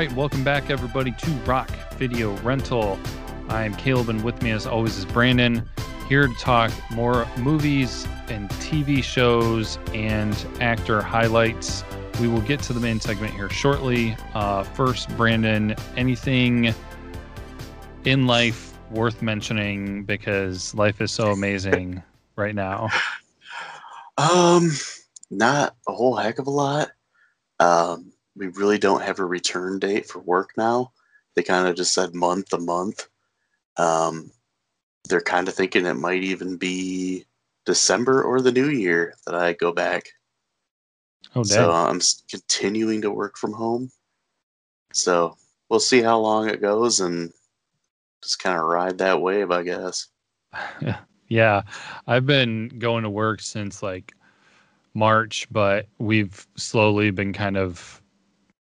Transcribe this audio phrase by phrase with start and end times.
[0.00, 2.98] Right, welcome back, everybody, to Rock Video Rental.
[3.50, 5.68] I am Caleb, and with me, as always, is Brandon,
[6.08, 11.84] here to talk more movies and TV shows and actor highlights.
[12.18, 14.16] We will get to the main segment here shortly.
[14.32, 16.74] Uh, first, Brandon, anything
[18.06, 22.02] in life worth mentioning because life is so amazing
[22.36, 22.88] right now?
[24.16, 24.70] Um,
[25.30, 26.90] not a whole heck of a lot.
[27.58, 28.09] Um,
[28.40, 30.92] we really don't have a return date for work now.
[31.36, 33.06] They kind of just said month a month.
[33.76, 34.32] Um,
[35.08, 37.26] they're kind of thinking it might even be
[37.66, 40.08] December or the new year that I go back.
[41.36, 41.70] Oh, So dang.
[41.70, 43.90] I'm continuing to work from home.
[44.94, 45.36] So
[45.68, 47.30] we'll see how long it goes and
[48.22, 50.08] just kind of ride that wave, I guess.
[51.28, 51.62] yeah,
[52.06, 54.14] I've been going to work since like
[54.94, 57.99] March, but we've slowly been kind of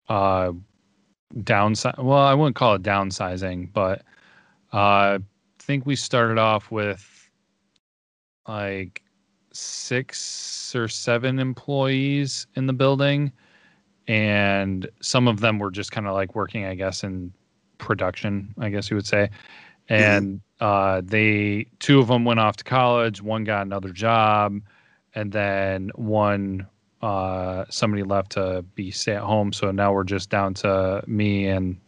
[0.08, 0.52] uh
[1.42, 1.96] downside.
[1.98, 4.02] Well, I wouldn't call it downsizing, but
[4.72, 5.18] uh, I
[5.58, 7.30] think we started off with
[8.46, 9.02] like
[9.52, 13.32] six or seven employees in the building,
[14.06, 17.32] and some of them were just kind of like working, I guess, in
[17.78, 19.30] production, I guess you would say.
[19.90, 23.22] And uh, they two of them went off to college.
[23.22, 24.60] One got another job,
[25.14, 26.66] and then one
[27.02, 29.52] uh, somebody left to be stay at home.
[29.52, 31.78] So now we're just down to me and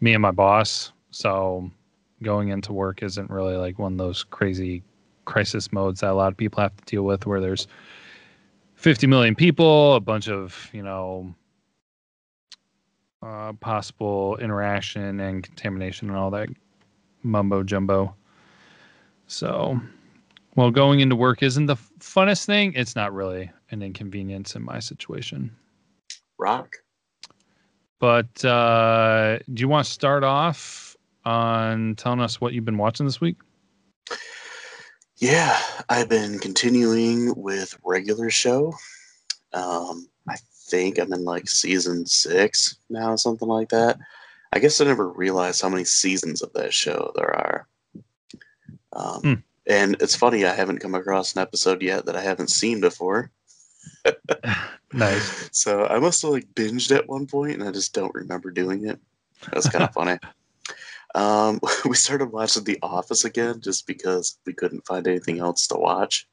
[0.00, 0.92] me and my boss.
[1.10, 1.70] So
[2.22, 4.82] going into work isn't really like one of those crazy
[5.24, 7.66] crisis modes that a lot of people have to deal with, where there's
[8.74, 11.34] 50 million people, a bunch of you know
[13.22, 16.48] uh, possible interaction and contamination and all that
[17.22, 18.14] mumbo jumbo.
[19.28, 19.80] So,
[20.56, 22.74] well, going into work isn't the funnest thing.
[22.74, 25.50] It's not really an inconvenience in my situation.
[26.38, 26.76] Rock.
[27.98, 33.06] But uh, do you want to start off on telling us what you've been watching
[33.06, 33.36] this week?
[35.16, 35.56] Yeah,
[35.88, 38.74] I've been continuing with regular show.
[39.52, 40.36] Um, I
[40.68, 43.98] think I'm in like season six now, something like that.
[44.52, 47.68] I guess I never realized how many seasons of that show there are.
[48.92, 49.34] Um, Hmm.
[49.68, 53.30] And it's funny, I haven't come across an episode yet that I haven't seen before.
[54.92, 55.48] Nice.
[55.52, 58.88] So I must have like binged at one point, and I just don't remember doing
[58.88, 58.98] it.
[59.52, 60.18] That's kind of funny.
[61.14, 65.76] Um, we started watching The Office again just because we couldn't find anything else to
[65.76, 66.26] watch.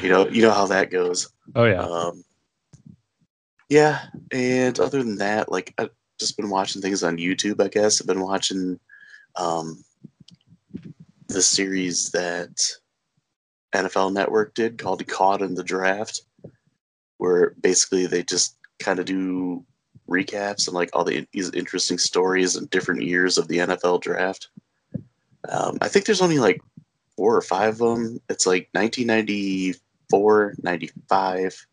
[0.00, 1.32] You know, you know how that goes.
[1.54, 1.82] Oh yeah.
[1.82, 2.24] Um,
[3.68, 7.60] yeah, and other than that, like I've just been watching things on YouTube.
[7.62, 8.78] I guess I've been watching
[9.36, 9.82] um,
[11.28, 12.60] the series that
[13.74, 16.22] NFL Network did called "Caught in the Draft,"
[17.18, 19.64] where basically they just kind of do
[20.08, 24.48] recaps and like all the interesting stories and different years of the NFL draft.
[25.48, 26.60] Um, I think there's only like
[27.16, 28.20] four or five of them.
[28.28, 31.66] It's like 1994, 95,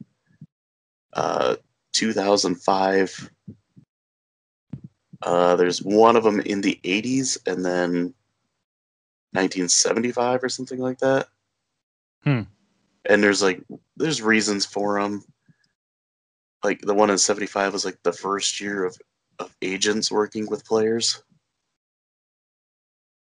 [1.13, 1.55] uh,
[1.93, 3.31] 2005.
[5.21, 8.13] Uh, there's one of them in the 80s and then
[9.33, 11.27] 1975 or something like that.
[12.24, 12.41] Hmm.
[13.06, 13.63] And there's like
[13.97, 15.24] there's reasons for them.
[16.63, 18.97] Like the one in 75 was like the first year of
[19.40, 21.24] of agents working with players.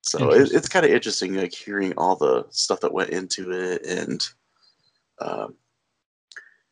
[0.03, 3.85] So it, it's kind of interesting, like hearing all the stuff that went into it
[3.87, 4.27] and
[5.21, 5.55] um,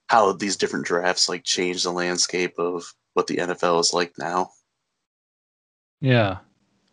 [0.08, 2.82] how these different drafts like change the landscape of
[3.14, 4.50] what the NFL is like now.
[6.00, 6.38] Yeah.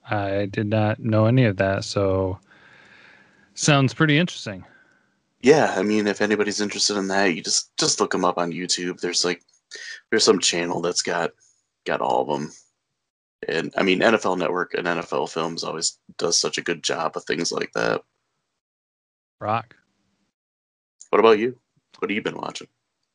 [0.09, 2.37] I did not know any of that, so
[3.55, 4.63] sounds pretty interesting.
[5.45, 8.51] Yeah, I mean, if anybody's interested in that, you just just look them up on
[8.51, 8.99] YouTube.
[8.99, 9.43] There's like
[10.09, 11.29] there's some channel that's got
[11.85, 12.51] got all of them.
[13.47, 17.25] And I mean, NFL Network and NFL Films always does such a good job of
[17.25, 18.01] things like that.
[19.39, 19.75] Rock.
[21.11, 21.55] What about you?
[21.99, 22.67] What have you been watching?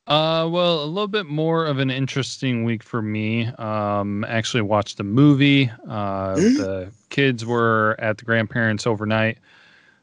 [0.06, 3.46] Uh, well, a little bit more of an interesting week for me.
[3.58, 5.68] Um, actually watched a movie.
[5.88, 6.54] Uh, Hmm?
[6.58, 9.38] the kids were at the grandparents overnight,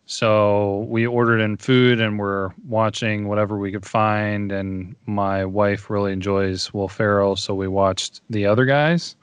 [0.09, 4.53] so we ordered in food and we're watching whatever we could find.
[4.53, 9.15] And my wife really enjoys Will Ferrell, so we watched The Other Guys.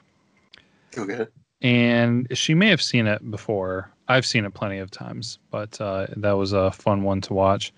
[0.97, 1.25] Okay.
[1.61, 3.91] and she may have seen it before.
[4.07, 7.73] I've seen it plenty of times, but uh, that was a fun one to watch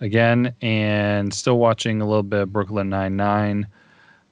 [0.00, 0.54] again.
[0.62, 3.66] And still watching a little bit of Brooklyn Nine Nine.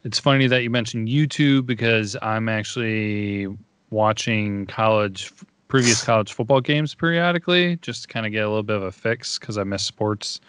[0.04, 3.48] It's funny that you mentioned YouTube because I'm actually
[3.90, 5.32] watching college
[5.70, 8.93] previous college football games periodically just to kind of get a little bit of a
[8.93, 10.40] fix because I miss sports.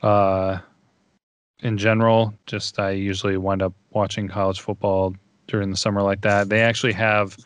[0.00, 0.58] Uh,
[1.60, 5.14] in general, just I usually wind up watching college football
[5.48, 6.48] during the summer like that.
[6.48, 7.36] They actually have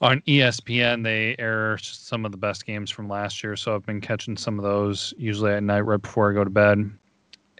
[0.00, 4.00] on ESPN they air some of the best games from last year, so I've been
[4.00, 6.90] catching some of those usually at night right before I go to bed.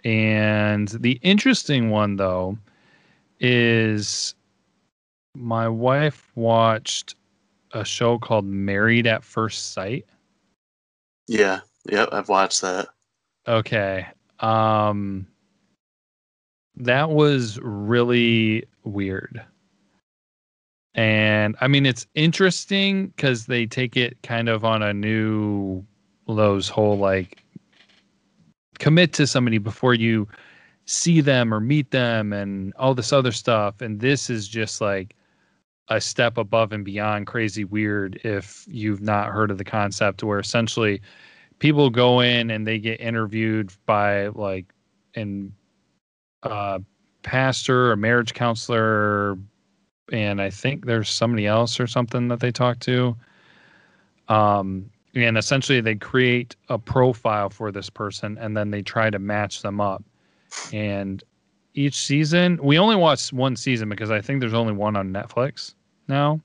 [0.03, 2.57] And the interesting one though
[3.39, 4.33] is
[5.35, 7.15] my wife watched
[7.73, 10.05] a show called Married at First Sight.
[11.27, 12.89] Yeah, yep, I've watched that.
[13.47, 14.07] Okay.
[14.39, 15.27] Um
[16.75, 19.43] that was really weird.
[20.93, 25.85] And I mean it's interesting cuz they take it kind of on a new
[26.27, 27.43] those whole like
[28.79, 30.27] commit to somebody before you
[30.85, 35.15] see them or meet them and all this other stuff and this is just like
[35.91, 40.39] a step above and beyond crazy weird if you've not heard of the concept where
[40.39, 41.01] essentially
[41.59, 44.65] people go in and they get interviewed by like
[45.15, 45.53] an
[46.43, 46.79] uh,
[47.23, 49.37] pastor, a marriage counselor,
[50.13, 53.17] and I think there's somebody else or something that they talk to.
[54.29, 59.19] Um, and essentially they create a profile for this person and then they try to
[59.19, 60.05] match them up.
[60.71, 61.21] And
[61.73, 65.73] each season, we only watched one season because I think there's only one on Netflix
[66.11, 66.39] now.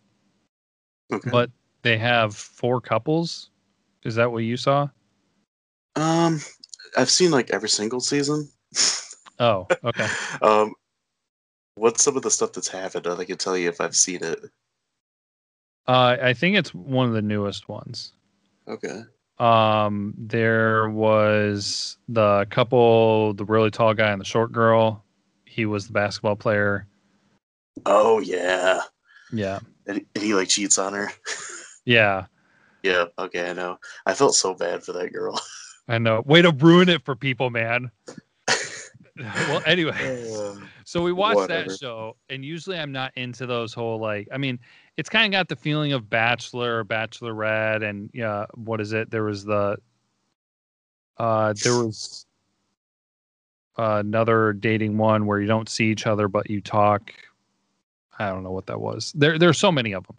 [1.13, 1.31] Okay.
[1.31, 1.51] But
[1.83, 3.51] they have four couples.
[4.05, 4.89] Is that what you saw?
[5.95, 6.41] Um,
[6.97, 8.49] I've seen like every single season.
[9.39, 10.07] Oh, okay.
[10.43, 10.73] um,
[11.75, 13.07] what's some of the stuff that's happened?
[13.07, 14.41] I can tell you if I've seen it.
[15.87, 18.13] Uh, I think it's one of the newest ones.
[18.67, 19.03] Okay.
[19.39, 25.05] Um, there was the couple, the really tall guy and the short girl.
[25.45, 26.87] He was the basketball player.
[27.85, 28.81] Oh yeah,
[29.33, 31.11] Yeah, and, and he like cheats on her.
[31.85, 32.27] yeah.
[32.83, 33.07] yeah.
[33.19, 33.79] Okay, I know.
[34.07, 35.41] I felt so bad for that girl.
[35.89, 36.23] I know.
[36.27, 37.91] Way to ruin it for people, man.
[39.19, 41.71] well, anyway, Um, so we watched whatever.
[41.71, 44.29] that show, and usually I'm not into those whole like.
[44.33, 44.59] I mean,
[44.97, 49.11] it's kind of got the feeling of Bachelor, Bachelorette, and yeah, what is it?
[49.11, 49.77] There was the,
[51.19, 52.27] uh, there was
[53.79, 57.13] uh, another dating one where you don't see each other but you talk.
[58.19, 59.13] I don't know what that was.
[59.15, 60.17] There, there's so many of them,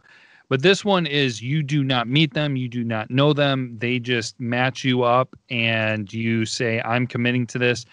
[0.50, 3.76] but this one is you do not meet them, you do not know them.
[3.80, 7.86] They just match you up, and you say, "I'm committing to this,"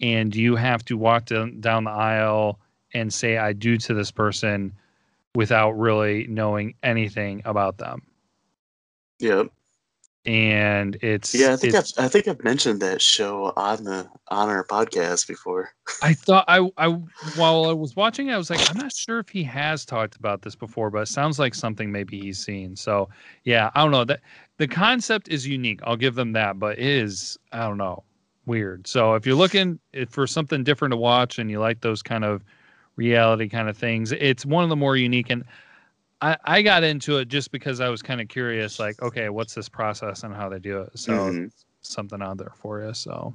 [0.00, 2.58] and you have to walk down, down the aisle
[2.94, 4.72] and say I do to this person
[5.34, 8.02] without really knowing anything about them.
[9.20, 9.44] yeah.
[10.26, 14.48] And it's Yeah, I think I've I think I've mentioned that show on the on
[14.48, 15.70] our podcast before.
[16.02, 16.88] I thought I I
[17.36, 20.42] while I was watching I was like I'm not sure if he has talked about
[20.42, 22.76] this before but it sounds like something maybe he's seen.
[22.76, 23.08] So,
[23.44, 24.20] yeah, I don't know that
[24.58, 25.80] the concept is unique.
[25.84, 28.02] I'll give them that, but it is I don't know,
[28.44, 28.86] weird.
[28.86, 32.24] So, if you're looking eh, for something different to watch and you like those kind
[32.24, 32.44] of
[33.00, 34.12] reality kind of things.
[34.12, 35.44] It's one of the more unique and
[36.22, 39.54] I, I got into it just because I was kind of curious, like, okay, what's
[39.54, 40.98] this process and how they do it?
[40.98, 41.50] So Mhm.
[41.82, 42.92] something out there for you.
[42.94, 43.34] So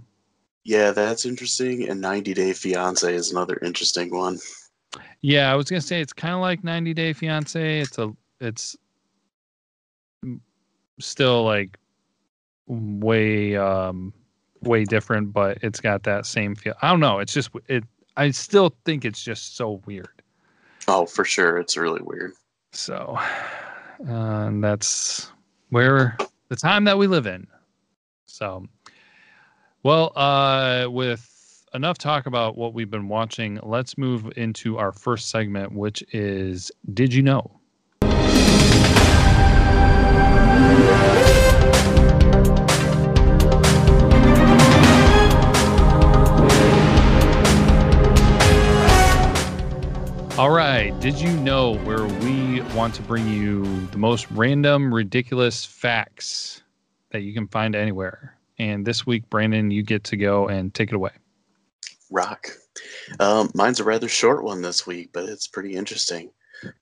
[0.63, 1.89] Yeah, that's interesting.
[1.89, 4.39] And 90 Day Fiance is another interesting one.
[5.21, 7.81] yeah, I was gonna say it's kind of like 90 Day Fiance.
[7.81, 8.75] It's a it's
[10.99, 11.77] still like
[12.67, 14.13] way um
[14.61, 16.73] way different, but it's got that same feel.
[16.81, 17.19] I don't know.
[17.19, 17.83] It's just it.
[18.17, 20.21] I still think it's just so weird.
[20.87, 21.57] Oh, for sure.
[21.59, 22.33] It's really weird.
[22.75, 23.17] So,
[24.05, 25.31] and that's
[25.69, 26.17] where
[26.49, 27.47] the time that we live in.
[28.25, 28.65] So,
[29.83, 35.29] well, uh, with enough talk about what we've been watching, let's move into our first
[35.29, 37.59] segment, which is Did You Know?
[50.37, 50.91] All right.
[50.99, 56.61] Did you know where we want to bring you the most random, ridiculous facts
[57.11, 58.37] that you can find anywhere?
[58.59, 61.11] And this week, Brandon, you get to go and take it away.
[62.11, 62.49] Rock.
[63.21, 66.31] Um, mine's a rather short one this week, but it's pretty interesting.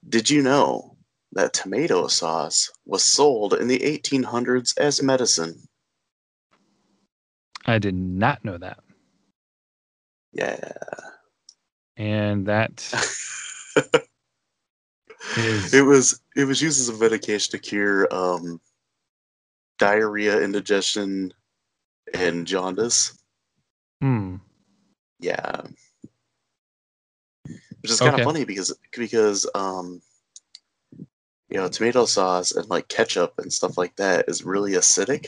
[0.10, 0.98] Did you know
[1.34, 5.62] that tomato sauce was sold in the 1800s as medicine?
[7.68, 8.80] I did not know that.
[10.32, 10.72] Yeah.
[11.96, 12.92] And that
[15.36, 18.60] is it was it was used as a medication to cure um,
[19.78, 21.34] diarrhea, indigestion,
[22.14, 23.18] and jaundice.
[24.02, 24.36] hmm,
[25.20, 25.64] Yeah,
[27.82, 28.24] which is kind of Okay.
[28.24, 30.02] funny because because um,
[31.50, 35.28] you know tomato sauce and like ketchup and stuff like that is really acidic.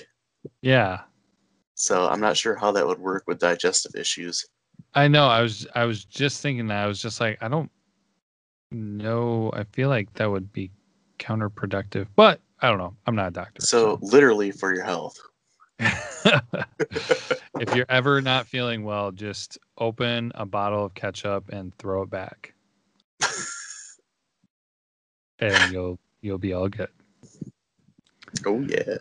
[0.61, 1.01] yeah.
[1.75, 4.45] So I'm not sure how that would work with digestive issues.
[4.93, 5.27] I know.
[5.27, 6.83] I was I was just thinking that.
[6.83, 7.69] I was just like, I don't
[8.71, 10.71] No, I feel like that would be
[11.19, 12.95] counterproductive, but I don't know.
[13.05, 13.61] I'm not a doctor.
[13.61, 15.19] So, literally for your health.
[15.79, 22.09] if you're ever not feeling well, just open a bottle of ketchup and throw it
[22.09, 22.53] back.
[25.39, 26.89] and you'll you'll be all good.
[28.45, 28.97] Oh yeah.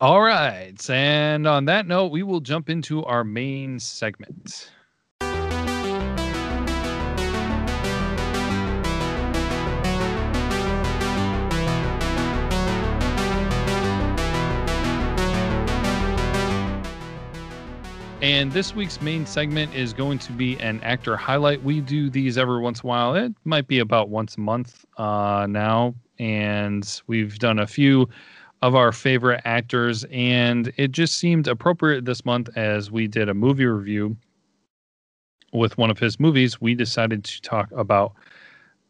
[0.00, 0.90] All right.
[0.90, 4.70] And on that note, we will jump into our main segment.
[18.26, 21.62] And this week's main segment is going to be an actor highlight.
[21.62, 23.14] We do these every once in a while.
[23.14, 25.94] It might be about once a month uh, now.
[26.18, 28.08] And we've done a few
[28.62, 30.04] of our favorite actors.
[30.10, 34.16] And it just seemed appropriate this month as we did a movie review
[35.52, 36.60] with one of his movies.
[36.60, 38.12] We decided to talk about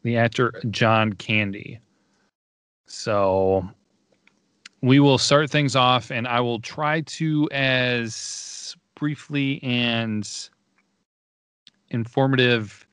[0.02, 1.78] the actor John Candy.
[2.86, 3.68] So
[4.80, 8.55] we will start things off, and I will try to, as
[8.96, 10.24] briefly and
[11.92, 12.84] informatively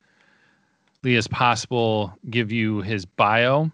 [1.04, 3.70] as possible give you his bio.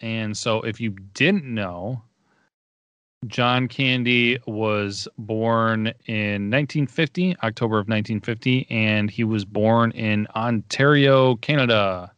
[0.00, 2.02] And so, if you didn't know,
[3.26, 11.36] John Candy was born in 1950, October of 1950, and he was born in Ontario,
[11.36, 12.12] Canada.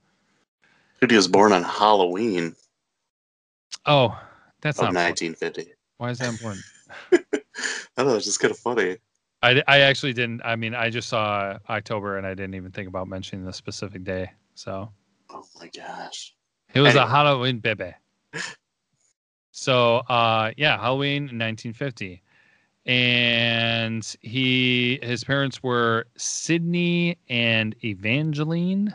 [1.06, 2.56] He was born on Halloween.
[3.84, 4.18] Oh,
[4.62, 5.60] that's not 1950.
[5.60, 5.76] Important.
[5.98, 6.64] Why is that important?
[7.12, 8.16] I don't know.
[8.16, 8.96] It's just kind of funny.
[9.44, 10.40] I, I actually didn't.
[10.42, 14.02] I mean, I just saw October and I didn't even think about mentioning the specific
[14.02, 14.30] day.
[14.54, 14.90] So.
[15.30, 16.34] Oh my gosh.
[16.72, 17.04] It was anyway.
[17.04, 17.92] a Halloween baby.
[19.56, 22.20] So, uh, yeah, Halloween 1950,
[22.86, 28.92] and he his parents were Sidney and Evangeline,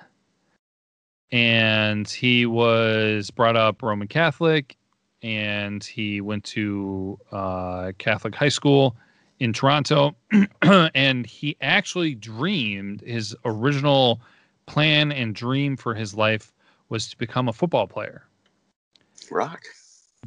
[1.32, 4.76] and he was brought up Roman Catholic,
[5.24, 8.98] and he went to uh, Catholic high school
[9.40, 10.16] in Toronto,
[10.62, 14.22] and he actually dreamed his original
[14.66, 16.52] plan and dream for his life
[16.90, 18.24] was to become a football player.
[19.32, 19.64] Rock.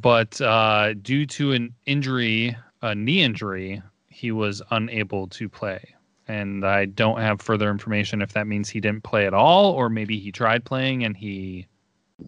[0.01, 5.95] But uh, due to an injury, a knee injury, he was unable to play.
[6.27, 9.89] And I don't have further information if that means he didn't play at all, or
[9.89, 11.67] maybe he tried playing and he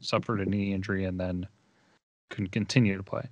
[0.02, 1.48] suffered a knee injury and then
[2.30, 3.28] couldn't continue to play.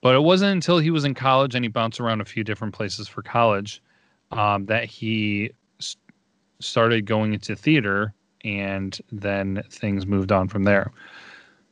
[0.00, 2.74] But it wasn't until he was in college and he bounced around a few different
[2.74, 3.82] places for college
[4.30, 6.02] um, that he st-
[6.60, 8.14] started going into theater,
[8.44, 10.92] and then things moved on from there.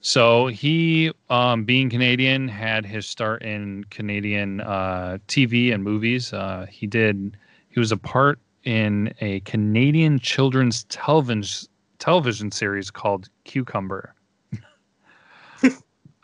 [0.00, 6.32] So he, um, being Canadian, had his start in Canadian uh, TV and movies.
[6.32, 7.36] Uh, he did.
[7.70, 11.68] He was a part in a Canadian children's television
[11.98, 14.14] television series called Cucumber.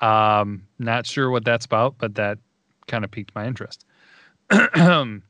[0.00, 2.38] Um, not sure what that's about, but that
[2.86, 3.84] kind of piqued my interest.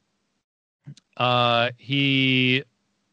[1.16, 2.64] uh, he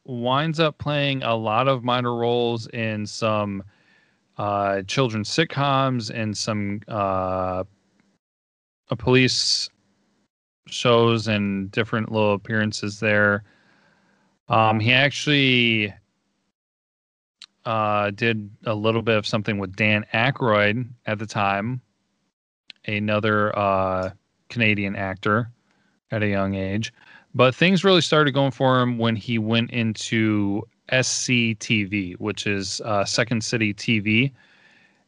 [0.05, 3.63] winds up playing a lot of minor roles in some
[4.38, 7.63] uh, children's sitcoms and some uh,
[8.98, 9.70] police
[10.67, 13.43] shows and different little appearances there.
[14.50, 15.93] Um, he actually
[17.65, 21.82] uh, did a little bit of something with Dan Aykroyd at the time,
[22.86, 24.12] another uh,
[24.50, 25.51] Canadian actor
[26.12, 26.94] at a young age.
[27.34, 33.06] But things really started going for him when he went into SCTV, which is uh,
[33.06, 34.32] Second City TV.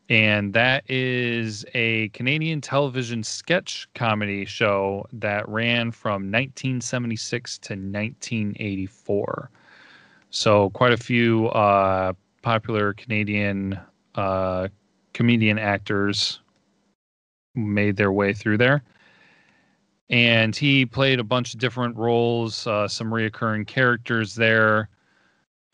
[0.09, 9.49] And that is a Canadian television sketch comedy show that ran from 1976 to 1984.
[10.29, 13.79] So, quite a few uh, popular Canadian
[14.13, 14.67] uh,
[15.13, 16.39] comedian actors
[17.55, 18.83] made their way through there.
[20.09, 24.89] And he played a bunch of different roles, uh, some reoccurring characters there.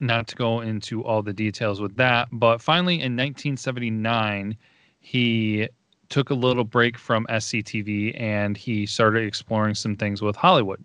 [0.00, 4.56] Not to go into all the details with that, but finally in 1979,
[5.00, 5.68] he
[6.08, 10.84] took a little break from SCTV and he started exploring some things with Hollywood.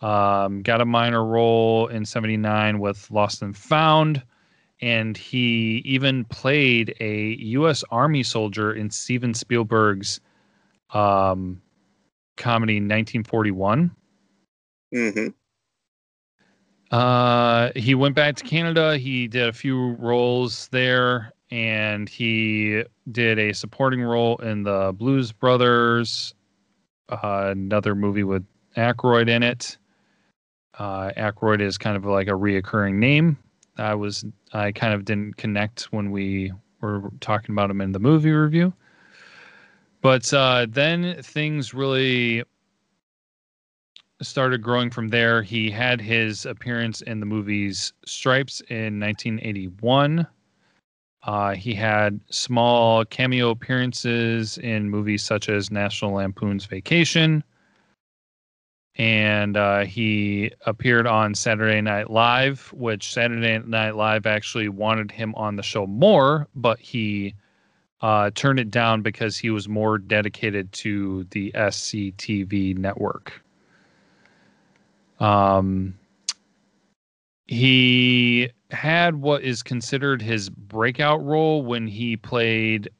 [0.00, 4.22] Um, got a minor role in 79 with Lost and Found.
[4.80, 7.84] And he even played a U.S.
[7.90, 10.20] Army soldier in Steven Spielberg's
[10.94, 11.60] um,
[12.36, 13.90] comedy 1941.
[14.94, 15.26] Mm-hmm.
[16.90, 18.98] Uh, he went back to Canada.
[18.98, 25.30] He did a few roles there, and he did a supporting role in the Blues
[25.30, 26.34] Brothers,
[27.08, 28.44] uh, another movie with
[28.76, 29.78] Aykroyd in it.
[30.80, 33.36] Uh, Aykroyd is kind of like a reoccurring name
[33.80, 37.98] I was I kind of didn't connect when we were talking about him in the
[37.98, 38.72] movie review.
[40.02, 42.42] But uh, then things really
[44.22, 45.42] started growing from there.
[45.42, 50.26] He had his appearance in the movies Stripes in 1981.
[51.22, 57.44] Uh, he had small cameo appearances in movies such as National Lampoon's Vacation.
[59.00, 65.34] And uh, he appeared on Saturday Night Live, which Saturday Night Live actually wanted him
[65.36, 67.34] on the show more, but he
[68.02, 73.42] uh, turned it down because he was more dedicated to the SCTV network.
[75.18, 75.98] Um,
[77.46, 82.90] he had what is considered his breakout role when he played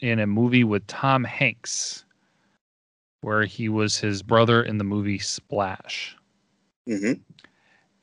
[0.00, 2.01] in a movie with Tom Hanks,
[3.22, 6.16] where he was his brother in the movie Splash.
[6.88, 7.20] Mm-hmm.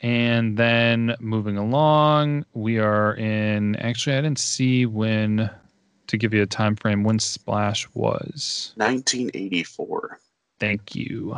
[0.01, 3.75] And then moving along, we are in.
[3.75, 5.49] Actually, I didn't see when
[6.07, 8.73] to give you a time frame when Splash was.
[8.77, 10.19] 1984.
[10.59, 11.37] Thank you.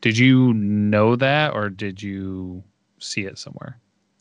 [0.00, 2.62] Did you know that, or did you
[3.00, 3.80] see it somewhere?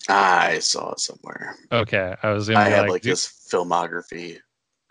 [0.10, 1.56] I saw it somewhere.
[1.72, 2.60] Okay, I was gonna.
[2.60, 4.40] I had like, like this filmography.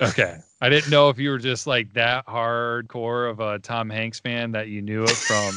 [0.01, 4.19] Okay, I didn't know if you were just like that hardcore of a Tom Hanks
[4.19, 5.55] fan that you knew it from.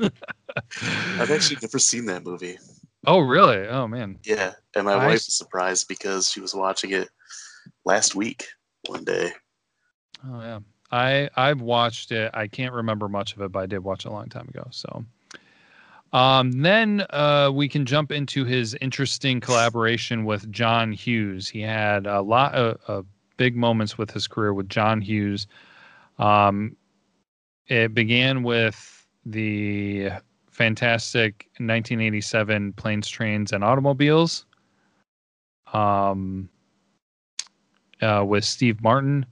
[1.20, 2.58] I've actually never seen that movie.
[3.06, 3.68] Oh, really?
[3.68, 4.18] Oh man.
[4.24, 7.08] Yeah, and my I wife was surprised because she was watching it
[7.84, 8.48] last week
[8.88, 9.30] one day.
[10.26, 10.58] Oh yeah.
[10.90, 12.32] I I've watched it.
[12.34, 14.66] I can't remember much of it, but I did watch it a long time ago.
[14.72, 15.04] So
[16.12, 21.48] um then uh we can jump into his interesting collaboration with John Hughes.
[21.48, 23.06] He had a lot of, of
[23.38, 25.46] big moments with his career with John Hughes.
[26.18, 26.76] Um
[27.68, 30.10] it began with the
[30.50, 34.44] fantastic 1987 Planes, Trains, and Automobiles.
[35.72, 36.50] Um
[38.00, 39.26] uh, with Steve Martin.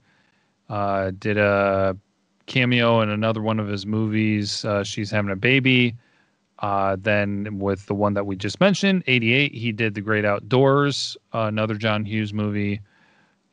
[0.69, 1.95] Uh, did a
[2.45, 4.65] cameo in another one of his movies.
[4.65, 5.95] Uh, She's having a baby.
[6.59, 11.15] Uh, then with the one that we just mentioned, 88, he did The Great Outdoors,
[11.33, 12.81] uh, another John Hughes movie.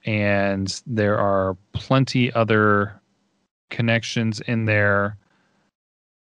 [0.04, 3.00] And there are plenty other
[3.70, 5.16] connections in there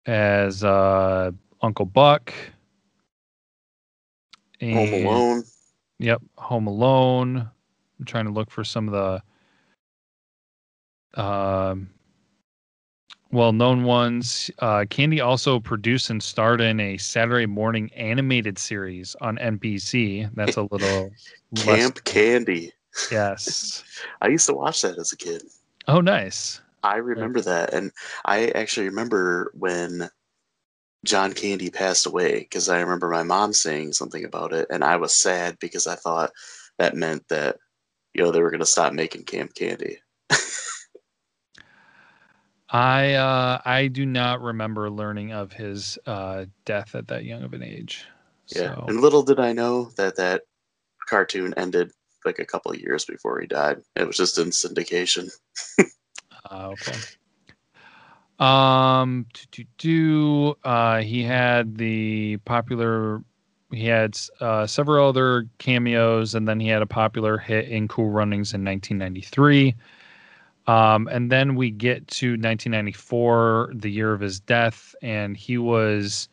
[0.06, 2.34] as uh, Uncle Buck.
[4.62, 5.44] Home Alone.
[6.00, 7.50] Yep, Home Alone.
[8.00, 9.22] I'm trying to look for some of
[11.16, 11.90] the um,
[13.32, 14.52] well-known ones.
[14.60, 20.30] Uh, Candy also produced and starred in a Saturday morning animated series on NBC.
[20.36, 21.12] That's a little
[21.52, 21.64] less.
[21.64, 22.72] Camp Candy.
[23.12, 23.84] Yes.
[24.22, 25.44] I used to watch that as a kid.
[25.88, 26.62] Oh, nice.
[26.84, 27.92] I remember that, and
[28.26, 30.08] I actually remember when
[31.04, 34.98] John Candy passed away because I remember my mom saying something about it, and I
[34.98, 36.32] was sad because I thought
[36.78, 37.58] that meant that
[38.14, 39.98] you know they were going to stop making Camp Candy.
[42.70, 47.54] I uh, I do not remember learning of his uh, death at that young of
[47.54, 48.06] an age.
[48.48, 48.86] Yeah, So.
[48.88, 50.44] and little did I know that that
[51.08, 51.92] cartoon ended
[52.26, 53.82] like a couple of years before he died.
[53.96, 55.30] It was just in syndication.
[56.50, 56.98] Uh, okay.
[58.40, 63.24] Um, to do, uh, he had the popular,
[63.72, 68.10] he had uh, several other cameos, and then he had a popular hit in Cool
[68.10, 69.76] Runnings in 1993.
[70.68, 76.28] Um, and then we get to 1994, the year of his death, and he was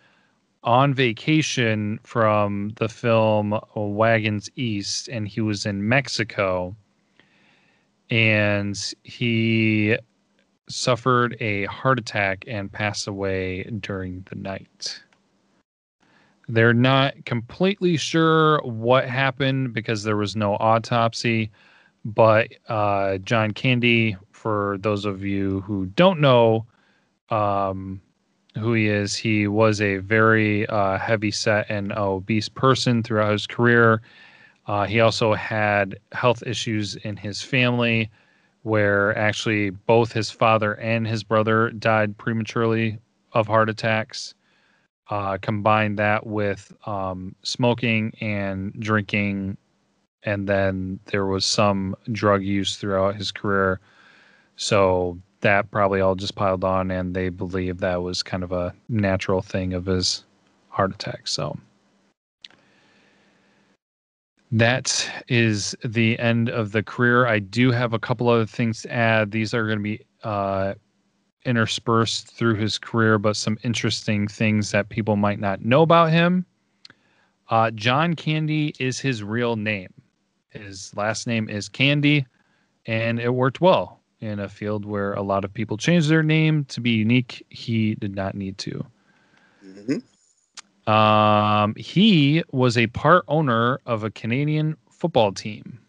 [0.64, 6.76] on vacation from the film Wagons East, and he was in Mexico.
[8.10, 9.96] And he
[10.68, 15.02] suffered a heart attack and passed away during the night.
[16.48, 21.50] They're not completely sure what happened because there was no autopsy,
[22.04, 26.66] but uh, John Candy, for those of you who don't know
[27.30, 28.00] um,
[28.58, 33.46] who he is, he was a very uh, heavy set and obese person throughout his
[33.46, 34.02] career.
[34.66, 38.10] Uh, he also had health issues in his family
[38.62, 42.98] where actually both his father and his brother died prematurely
[43.32, 44.34] of heart attacks.
[45.10, 49.56] Uh, combine that with um, smoking and drinking,
[50.22, 53.80] and then there was some drug use throughout his career.
[54.56, 58.74] So that probably all just piled on, and they believe that was kind of a
[58.88, 60.24] natural thing of his
[60.68, 61.28] heart attack.
[61.28, 61.58] So
[64.50, 67.26] that is the end of the career.
[67.26, 69.30] I do have a couple other things to add.
[69.30, 70.74] These are going to be uh,
[71.44, 76.46] interspersed through his career, but some interesting things that people might not know about him.
[77.50, 79.92] Uh, John Candy is his real name.
[80.50, 82.26] His last name is Candy,
[82.86, 86.64] and it worked well in a field where a lot of people change their name
[86.66, 87.44] to be unique.
[87.50, 88.86] He did not need to.
[89.64, 90.90] Mm-hmm.
[90.90, 95.80] Um, he was a part owner of a Canadian football team.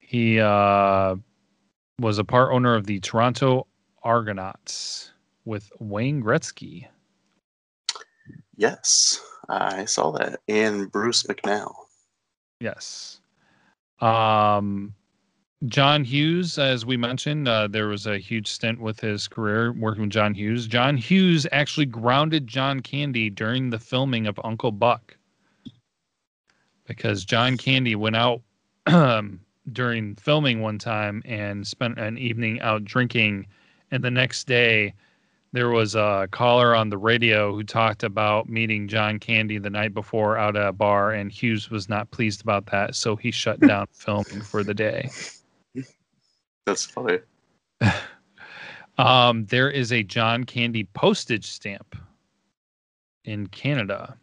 [0.00, 1.16] He uh,
[1.98, 3.66] was a part owner of the Toronto
[4.02, 5.12] Argonauts
[5.46, 6.86] with Wayne Gretzky.
[8.56, 10.40] Yes, I saw that.
[10.46, 11.74] And Bruce McNall.
[12.60, 13.20] Yes.
[14.00, 14.94] Um,
[15.66, 20.02] John Hughes, as we mentioned, uh, there was a huge stint with his career working
[20.02, 20.66] with John Hughes.
[20.66, 25.16] John Hughes actually grounded John Candy during the filming of Uncle Buck
[26.86, 28.42] because John Candy went out
[28.86, 29.40] um,
[29.72, 33.46] during filming one time and spent an evening out drinking.
[33.90, 34.92] And the next day,
[35.52, 39.94] there was a caller on the radio who talked about meeting John Candy the night
[39.94, 43.60] before out at a bar, and Hughes was not pleased about that, so he shut
[43.60, 45.08] down filming for the day.
[46.66, 47.18] That's funny.
[48.96, 51.96] Um, there is a John Candy postage stamp
[53.24, 54.16] in Canada,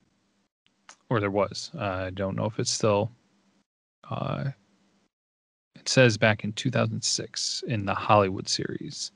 [1.10, 1.72] or there was.
[1.78, 3.12] Uh, I don't know if it's still.
[4.10, 4.52] Uh,
[5.76, 9.12] it says back in 2006 in the Hollywood series.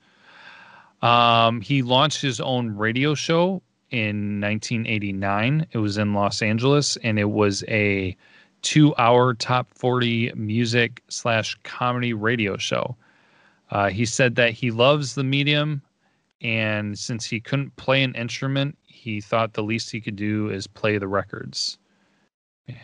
[1.02, 5.66] Um, he launched his own radio show in 1989.
[5.70, 8.16] It was in Los Angeles, and it was a
[8.62, 12.96] two-hour top 40 music slash comedy radio show.
[13.70, 15.82] Uh, he said that he loves the medium,
[16.40, 20.66] and since he couldn't play an instrument, he thought the least he could do is
[20.66, 21.78] play the records.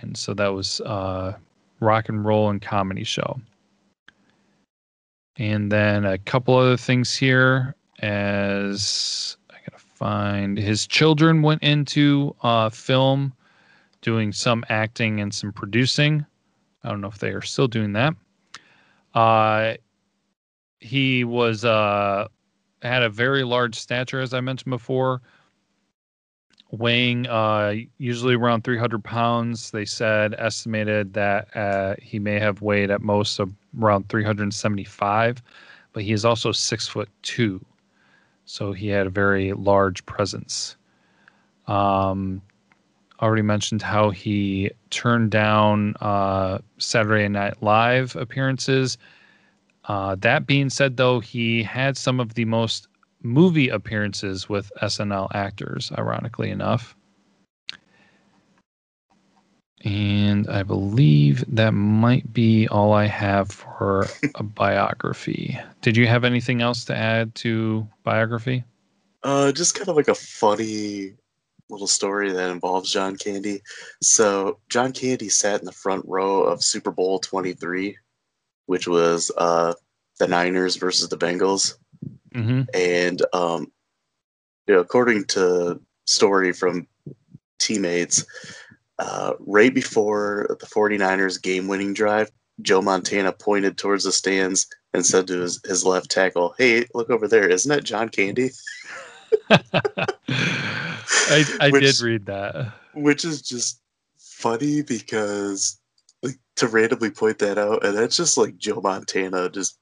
[0.00, 1.36] And so that was uh,
[1.80, 3.40] rock and roll and comedy show.
[5.36, 12.34] And then a couple other things here as I gotta find his children went into
[12.42, 13.32] uh, film
[14.02, 16.26] doing some acting and some producing.
[16.84, 18.14] I don't know if they are still doing that.
[19.14, 19.74] Uh,
[20.82, 22.26] he was uh,
[22.82, 25.22] had a very large stature, as I mentioned before,
[26.70, 29.70] weighing uh, usually around 300 pounds.
[29.70, 33.40] They said estimated that uh, he may have weighed at most
[33.80, 35.42] around 375,
[35.92, 37.64] but he is also six foot two,
[38.44, 40.76] so he had a very large presence.
[41.68, 42.42] Um,
[43.20, 48.98] already mentioned how he turned down uh, Saturday Night Live appearances.
[49.84, 52.88] Uh, that being said, though, he had some of the most
[53.22, 56.96] movie appearances with SNL actors, ironically enough.
[59.84, 65.58] And I believe that might be all I have for a biography.
[65.80, 68.64] Did you have anything else to add to biography?
[69.24, 71.14] Uh, just kind of like a funny
[71.70, 73.62] little story that involves John Candy.
[74.02, 77.96] So John Candy sat in the front row of Super Bowl 23,
[78.72, 79.74] which was uh,
[80.18, 81.74] the Niners versus the Bengals.
[82.34, 82.62] Mm-hmm.
[82.72, 83.70] And um,
[84.66, 86.86] you know, according to story from
[87.58, 88.24] teammates,
[88.98, 92.30] uh, right before the 49ers game-winning drive,
[92.62, 97.10] Joe Montana pointed towards the stands and said to his, his left tackle, "Hey, look
[97.10, 97.46] over there!
[97.46, 98.52] Isn't that John Candy?"
[99.50, 102.72] I, I Which- did read that.
[102.94, 103.82] which is just
[104.16, 105.78] funny because
[106.22, 109.78] like to randomly point that out and that's just like joe montana just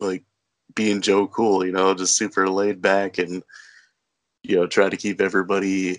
[0.00, 0.24] like
[0.74, 3.42] being joe cool you know just super laid back and
[4.42, 5.98] you know trying to keep everybody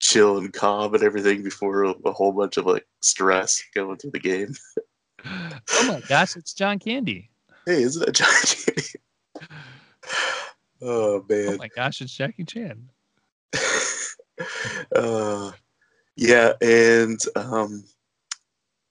[0.00, 4.10] chill and calm and everything before a, a whole bunch of like stress going through
[4.10, 4.52] the game
[5.24, 7.30] Oh my gosh, it's John Candy.
[7.66, 9.48] hey isn't that john Candy?
[10.82, 12.88] oh man Oh my gosh, it's Jackie Chan.
[14.96, 15.52] uh,
[16.16, 17.84] yeah, and um,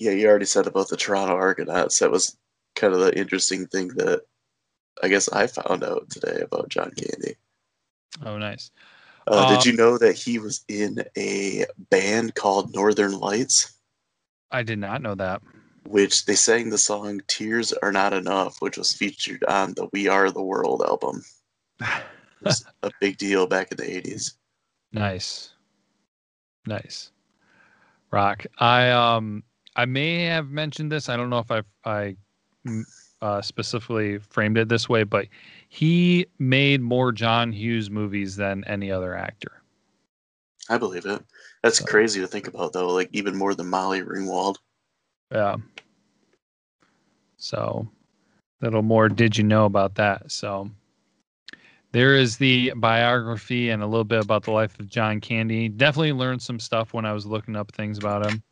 [0.01, 1.99] yeah, you already said about the Toronto Argonauts.
[1.99, 2.35] That was
[2.75, 4.21] kind of the interesting thing that
[5.03, 7.35] I guess I found out today about John Candy.
[8.25, 8.71] Oh, nice.
[9.27, 13.73] Uh, Um, did you know that he was in a band called Northern Lights,
[14.49, 15.41] I did not know that.
[15.85, 20.07] which they sang the song "Tears Are Not Enough," which was featured on the "We
[20.07, 21.23] Are the World" album.
[22.83, 24.33] A big deal back in the '80s.
[24.91, 25.53] Nice.
[26.65, 27.11] Nice.
[28.11, 28.45] Rock.
[28.57, 29.43] I um
[29.75, 31.09] I may have mentioned this.
[31.09, 32.15] I don't know if I I
[33.21, 35.27] uh, specifically framed it this way, but
[35.69, 39.61] he made more John Hughes movies than any other actor.
[40.69, 41.23] I believe it.
[41.63, 42.87] That's So- crazy to think about, though.
[42.93, 44.57] Like even more than Molly Ringwald.
[45.31, 45.57] Yeah.
[47.37, 47.87] So
[48.61, 50.31] little more did you know about that?
[50.31, 50.69] So
[51.91, 55.67] there is the biography and a little bit about the life of John Candy.
[55.67, 58.43] Definitely learned some stuff when I was looking up things about him.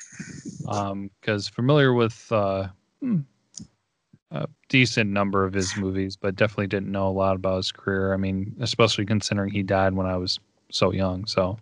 [0.61, 2.67] Because um, familiar with uh,
[3.01, 3.19] hmm,
[4.31, 8.13] a decent number of his movies, but definitely didn't know a lot about his career.
[8.13, 11.25] I mean, especially considering he died when I was so young.
[11.25, 11.57] So,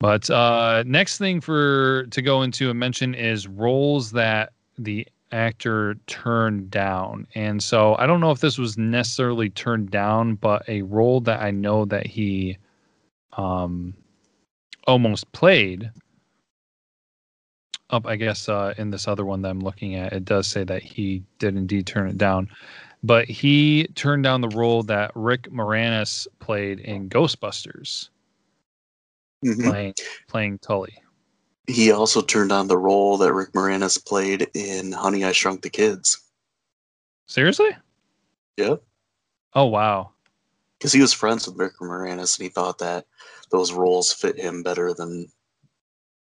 [0.00, 5.96] but uh, next thing for to go into and mention is roles that the actor
[6.06, 7.26] turned down.
[7.34, 11.42] And so I don't know if this was necessarily turned down, but a role that
[11.42, 12.56] I know that he
[13.36, 13.94] um
[14.86, 15.90] almost played
[17.90, 20.62] up I guess uh in this other one that I'm looking at it does say
[20.64, 22.48] that he did indeed turn it down.
[23.02, 28.08] But he turned down the role that Rick Moranis played in Ghostbusters.
[29.44, 29.68] Mm-hmm.
[29.68, 29.94] Playing
[30.26, 30.94] playing Tully.
[31.66, 35.70] He also turned on the role that Rick Moranis played in Honey I Shrunk the
[35.70, 36.22] Kids.
[37.26, 37.70] Seriously?
[38.56, 38.76] Yeah.
[39.54, 40.10] Oh wow.
[40.78, 43.06] Because he was friends with Rick Moranis, and he thought that
[43.50, 45.28] those roles fit him better than,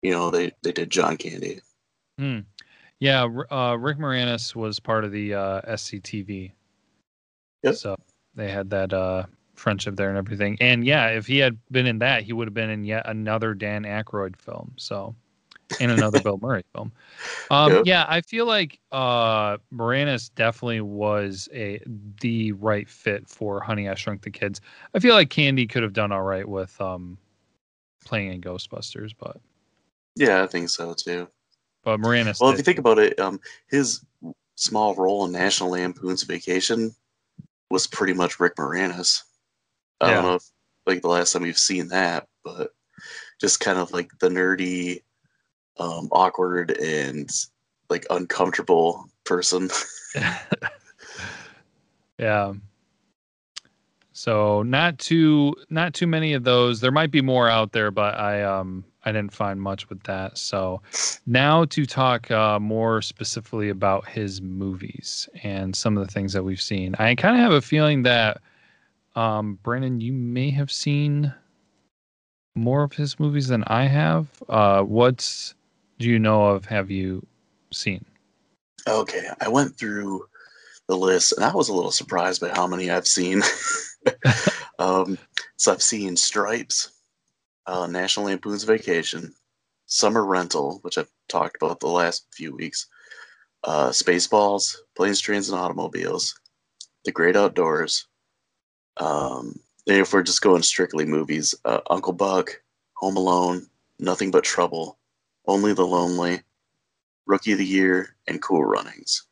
[0.02, 1.60] you know, they they did John Candy.
[2.18, 2.40] Hmm.
[3.00, 6.52] Yeah, uh, Rick Moranis was part of the uh, SCTV.
[7.62, 7.74] Yep.
[7.74, 7.96] So
[8.34, 9.26] they had that uh,
[9.58, 10.56] friendship there and everything.
[10.60, 13.54] And yeah, if he had been in that, he would have been in yet another
[13.54, 14.72] Dan Aykroyd film.
[14.76, 15.14] So,
[15.80, 16.92] in another Bill Murray film.
[17.50, 17.82] Um, yep.
[17.86, 21.80] Yeah, I feel like uh, Moranis definitely was a
[22.20, 24.60] the right fit for Honey I Shrunk the Kids.
[24.94, 27.18] I feel like Candy could have done all right with um,
[28.04, 29.38] playing in Ghostbusters, but
[30.16, 31.28] yeah, I think so too.
[31.84, 32.40] But Moranis.
[32.40, 32.54] Well, did.
[32.54, 34.04] if you think about it, um, his
[34.56, 36.94] small role in National Lampoon's Vacation
[37.70, 39.22] was pretty much Rick Moranis.
[40.00, 40.14] I yeah.
[40.14, 40.44] don't know if
[40.86, 42.70] like the last time we've seen that, but
[43.40, 45.02] just kind of like the nerdy,
[45.78, 47.30] um, awkward and
[47.90, 49.68] like uncomfortable person.
[52.18, 52.52] yeah.
[54.12, 56.80] So not too not too many of those.
[56.80, 60.36] There might be more out there, but I um I didn't find much with that.
[60.36, 60.82] So
[61.26, 66.42] now to talk uh, more specifically about his movies and some of the things that
[66.42, 66.96] we've seen.
[66.98, 68.40] I kind of have a feeling that
[69.18, 71.34] um, Brandon, you may have seen
[72.54, 74.28] more of his movies than I have.
[74.48, 75.54] Uh, what
[75.98, 76.64] do you know of?
[76.66, 77.26] Have you
[77.72, 78.04] seen?
[78.86, 80.24] Okay, I went through
[80.86, 83.42] the list and I was a little surprised by how many I've seen.
[84.78, 85.18] um,
[85.56, 86.92] so I've seen Stripes,
[87.66, 89.34] uh, National Lampoon's Vacation,
[89.86, 92.86] Summer Rental, which I've talked about the last few weeks,
[93.64, 96.38] uh, Spaceballs, Planes, Trains, and Automobiles,
[97.04, 98.06] The Great Outdoors,
[98.98, 102.60] um, if we're just going strictly movies, uh, Uncle Buck,
[102.94, 103.66] Home Alone,
[103.98, 104.98] Nothing But Trouble,
[105.46, 106.42] Only the Lonely,
[107.26, 109.26] Rookie of the Year, and Cool Runnings.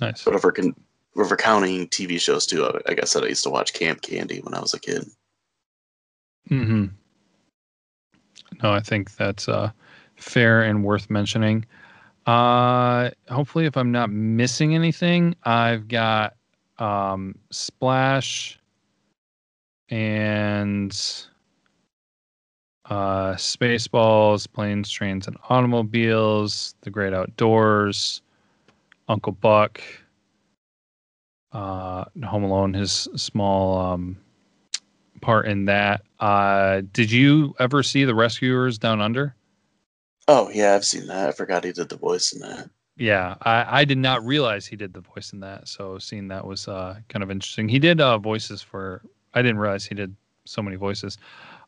[0.00, 0.24] Nice.
[0.24, 0.74] But if we're, con-
[1.16, 4.40] if we're counting TV shows too, like I said, I used to watch Camp Candy
[4.40, 5.04] when I was a kid.
[6.48, 6.86] Hmm.
[8.62, 9.70] No, I think that's uh,
[10.16, 11.64] fair and worth mentioning.
[12.26, 16.35] Uh, hopefully, if I'm not missing anything, I've got
[16.78, 18.58] um, Splash
[19.88, 20.92] and
[22.86, 28.22] uh, Spaceballs, Planes, Trains, and Automobiles, The Great Outdoors,
[29.08, 29.80] Uncle Buck,
[31.52, 34.16] uh, Home Alone, his small um,
[35.20, 36.02] part in that.
[36.20, 39.34] Uh, did you ever see The Rescuers Down Under?
[40.28, 41.28] Oh, yeah, I've seen that.
[41.28, 42.68] I forgot he did the voice in that.
[42.96, 45.68] Yeah, I, I did not realize he did the voice in that.
[45.68, 47.68] So seeing that was uh, kind of interesting.
[47.68, 49.02] He did uh, voices for.
[49.34, 51.18] I didn't realize he did so many voices.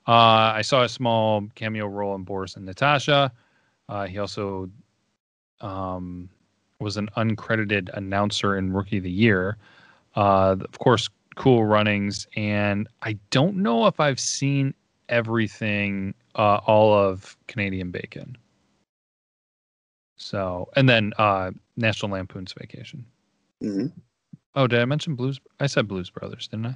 [0.06, 3.30] Uh, I saw a small cameo role in Boris and Natasha.
[3.90, 4.70] Uh, he also
[5.60, 6.30] um,
[6.80, 9.58] was an uncredited announcer in Rookie of the Year.
[10.16, 14.74] Uh, of course, Cool Runnings, and I don't know if I've seen
[15.08, 18.36] everything, uh, all of Canadian Bacon.
[20.18, 23.04] So, and then uh, National Lampoon's Vacation.
[23.62, 23.86] Mm-hmm.
[24.54, 25.40] Oh, did I mention Blues?
[25.60, 26.74] I said Blues Brothers, didn't I?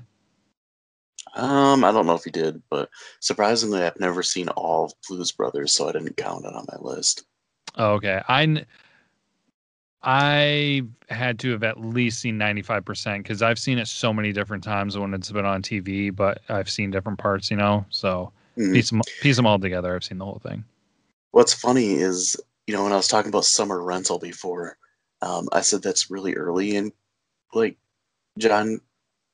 [1.34, 2.88] Um, I don't know if you did, but
[3.20, 6.78] surprisingly, I've never seen all of Blues Brothers, so I didn't count it on my
[6.80, 7.24] list.
[7.76, 8.64] Oh, okay, I
[10.02, 14.12] I had to have at least seen ninety five percent because I've seen it so
[14.12, 17.86] many different times when it's been on TV, but I've seen different parts, you know.
[17.90, 18.72] So mm-hmm.
[18.72, 19.94] piece them piece them all together.
[19.94, 20.64] I've seen the whole thing.
[21.30, 24.76] What's funny is you know, when I was talking about summer rental before,
[25.20, 26.92] um, I said that's really early in
[27.54, 27.76] like
[28.38, 28.80] John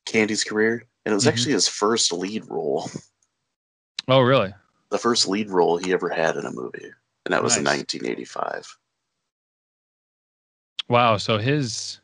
[0.05, 1.29] Candy's career, and it was mm-hmm.
[1.29, 2.89] actually his first lead role.
[4.07, 4.53] Oh, really?
[4.89, 6.91] The first lead role he ever had in a movie,
[7.25, 7.59] and that was nice.
[7.59, 8.77] in 1985.
[10.87, 11.17] Wow!
[11.17, 12.01] So his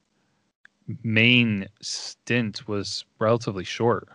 [1.04, 4.08] main stint was relatively short,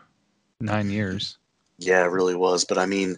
[0.61, 1.39] nine years.
[1.79, 2.65] Yeah, it really was.
[2.65, 3.17] But I mean,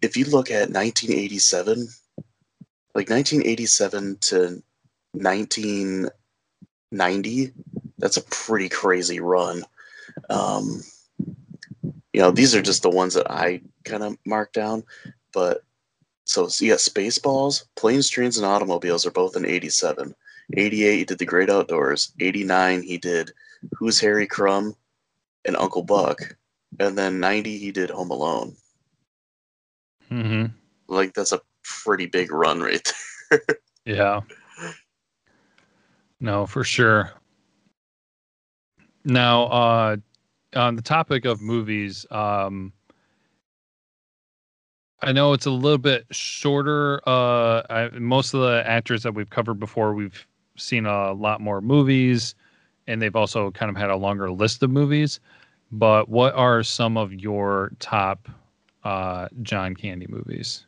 [0.00, 1.86] if you look at 1987,
[2.94, 4.62] like 1987 to
[5.12, 7.52] 1990,
[7.98, 9.64] that's a pretty crazy run.
[10.28, 10.82] Um,
[12.12, 14.84] you know, these are just the ones that I kind of marked down.
[15.32, 15.62] But
[16.24, 20.14] so, so got Spaceballs, Planes, Trains, and Automobiles are both in 87.
[20.54, 22.12] 88, he did The Great Outdoors.
[22.20, 23.32] 89, he did
[23.78, 24.74] Who's Harry Crumb
[25.44, 26.36] and Uncle Buck.
[26.78, 28.56] And then 90, he did Home Alone.
[30.10, 30.46] Mm-hmm.
[30.88, 32.92] Like, that's a pretty big run right
[33.30, 33.40] there.
[33.84, 34.20] Yeah.
[36.20, 37.10] No, for sure.
[39.04, 39.96] Now, uh,
[40.54, 42.72] on the topic of movies, um,
[45.02, 47.00] I know it's a little bit shorter.
[47.08, 51.60] Uh, I, most of the actors that we've covered before, we've seen a lot more
[51.60, 52.36] movies,
[52.86, 55.18] and they've also kind of had a longer list of movies.
[55.72, 58.28] But what are some of your top
[58.84, 60.66] uh, John Candy movies?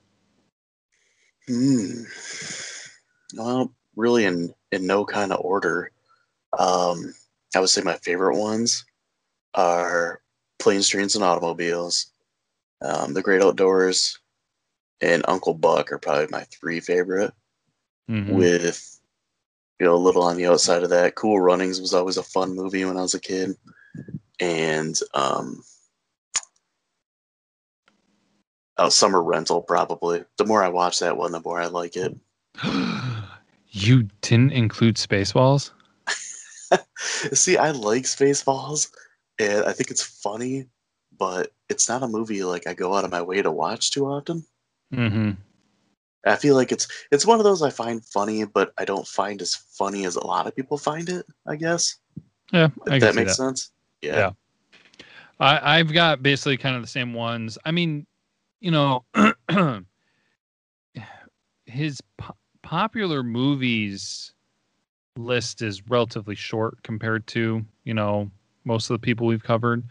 [1.49, 2.05] Hmm.
[3.37, 5.91] Well, really, in in no kind of order.
[6.59, 7.15] Um,
[7.55, 8.85] I would say my favorite ones
[9.55, 10.21] are
[10.59, 12.13] Planes, Trains, and Automobiles,
[12.83, 14.19] um, The Great Outdoors,
[15.01, 17.33] and Uncle Buck are probably my three favorite.
[18.11, 18.35] Mhm.
[18.35, 19.01] With
[19.81, 22.55] you know a little on the outside of that, Cool Runnings was always a fun
[22.55, 23.57] movie when I was a kid,
[24.41, 25.63] and um,
[28.79, 30.25] oh, Summer Rental probably.
[30.37, 32.15] The more I watch that one, the more I like it.
[33.71, 35.71] you didn't include Spaceballs?
[36.99, 38.91] See, I like Spaceballs,
[39.39, 40.67] and I think it's funny,
[41.19, 44.07] but it's not a movie like I go out of my way to watch too
[44.07, 44.45] often.
[44.93, 45.33] Mm-hmm.
[46.27, 49.43] I feel like it's it's one of those I find funny, but I don't find
[49.43, 51.27] as funny as a lot of people find it.
[51.47, 51.97] I guess
[52.53, 53.45] Yeah, I that makes that.
[53.45, 53.71] sense.
[54.01, 54.17] Yeah.
[54.17, 54.31] Yeah.
[55.41, 57.59] I, I've got basically kind of the same ones.
[57.65, 58.07] I mean,
[58.64, 59.05] you know,
[61.66, 64.33] his po- popular movies
[65.18, 68.31] list is relatively short compared to, you know,
[68.64, 69.85] most of the people we've covered.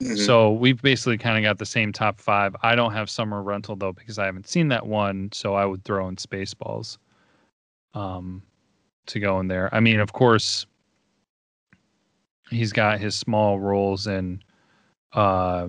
[0.00, 0.16] Mhm.
[0.16, 2.54] So we've basically kind of got the same top five.
[2.62, 5.82] I don't have Summer Rental though because I haven't seen that one, so I would
[5.82, 6.98] throw in Spaceballs
[7.94, 8.44] um,
[9.06, 9.74] to go in there.
[9.74, 10.66] I mean, of course,
[12.48, 14.40] he's got his small roles in
[15.14, 15.66] uh,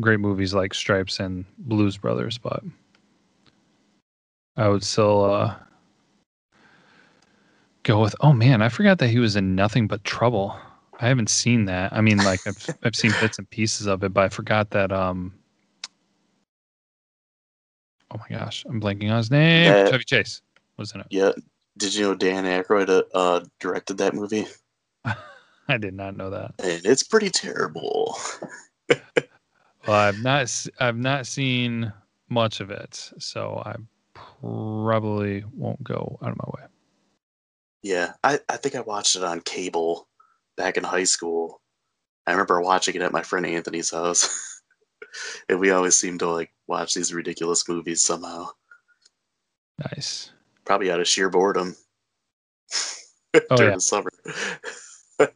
[0.00, 2.62] great movies like Stripes and Blues Brothers, but
[4.56, 5.54] I would still uh,
[7.82, 8.14] go with.
[8.20, 10.56] Oh man, I forgot that he was in Nothing But Trouble.
[11.00, 11.92] I haven't seen that.
[11.92, 14.92] I mean, like I've I've seen bits and pieces of it, but I forgot that.
[14.92, 15.34] Um.
[18.12, 19.72] Oh my gosh, I'm blanking on his name.
[19.72, 20.42] That- Chevy Chase
[20.76, 21.06] was in it.
[21.10, 21.32] Yeah.
[21.78, 24.46] Did you know Dan Aykroyd uh, uh, directed that movie?
[25.68, 26.54] I did not know that.
[26.58, 28.18] And it's pretty terrible.
[29.86, 31.92] Well, I've not I've not seen
[32.28, 33.76] much of it, so I
[34.14, 36.66] probably won't go out of my way.
[37.82, 40.06] Yeah, I, I think I watched it on cable
[40.56, 41.62] back in high school.
[42.26, 44.28] I remember watching it at my friend Anthony's house.
[45.48, 48.48] and we always seemed to like watch these ridiculous movies somehow.
[49.78, 50.30] Nice.
[50.64, 51.74] Probably out of sheer boredom
[53.50, 53.76] Oh, during yeah.
[53.76, 54.10] the summer.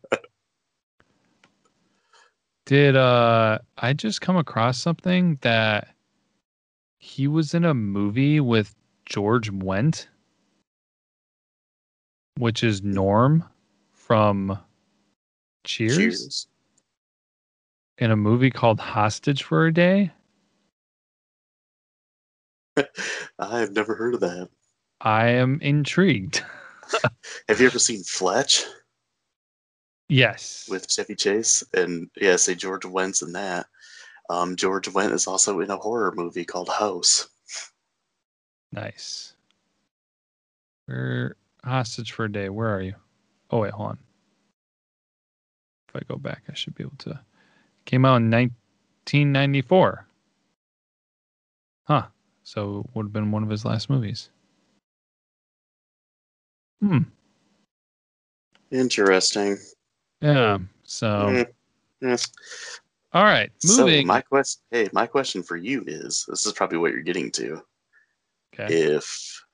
[2.67, 5.95] Did uh I just come across something that
[6.97, 8.75] he was in a movie with
[9.05, 10.07] George Wendt,
[12.39, 13.45] which is Norm
[13.93, 14.59] from
[15.65, 16.47] Cheers, Cheers.
[17.99, 20.11] in a movie called Hostage for a Day.
[23.39, 24.49] I have never heard of that.
[25.03, 26.43] I am intrigued.
[27.49, 28.65] Have you ever seen Fletch
[30.09, 30.67] yes.
[30.69, 31.63] with Chevy Chase?
[31.75, 33.67] And yeah, say George Wendt's in that.
[34.31, 37.29] Um, George Wendt is also in a horror movie called House.
[38.73, 39.35] Nice.
[40.89, 42.49] We're hostage for a day?
[42.49, 42.95] Where are you?
[43.51, 43.99] Oh wait, hold on.
[45.89, 47.21] If I go back, I should be able to.
[47.85, 50.07] Came out in 1994.
[51.85, 52.07] Huh.
[52.43, 54.31] So would have been one of his last movies.
[56.81, 56.99] Hmm.
[58.71, 59.59] Interesting.
[60.25, 60.59] Yeah.
[60.85, 61.47] So Mm,
[62.01, 62.33] yes.
[63.13, 64.03] all right, moving.
[64.03, 67.31] So my question, hey, my question for you is: This is probably what you're getting
[67.33, 67.63] to.
[68.55, 68.75] okay.
[68.75, 69.45] If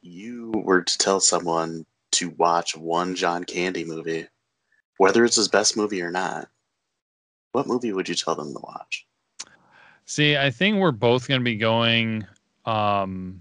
[0.00, 4.26] you were to tell someone to watch one John Candy movie,
[4.96, 6.48] whether it's his best movie or not,
[7.52, 9.06] what movie would you tell them to watch?
[10.06, 12.26] See, I think we're both going to be going
[12.66, 13.40] um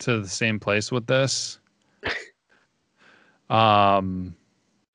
[0.00, 1.58] to the same place with this.
[3.48, 4.34] Um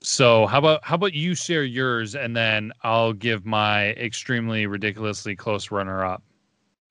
[0.02, 5.36] so how about how about you share yours and then I'll give my extremely ridiculously
[5.36, 6.24] close runner up.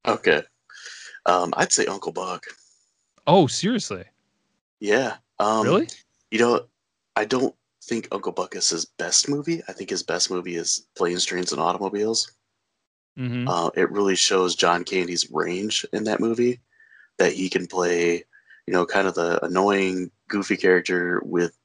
[0.06, 0.42] Okay.
[1.26, 2.44] Um, I'd say Uncle Buck.
[3.26, 4.04] Oh, seriously?
[4.80, 5.16] Yeah.
[5.38, 5.88] Um, really?
[6.30, 6.66] You know,
[7.16, 7.54] I don't
[7.84, 9.62] think Uncle Buck is his best movie.
[9.68, 12.32] I think his best movie is Planes, Trains, and Automobiles.
[13.18, 13.48] Mm-hmm.
[13.48, 16.60] Uh, it really shows John Candy's range in that movie
[17.18, 18.24] that he can play,
[18.66, 21.56] you know, kind of the annoying, goofy character with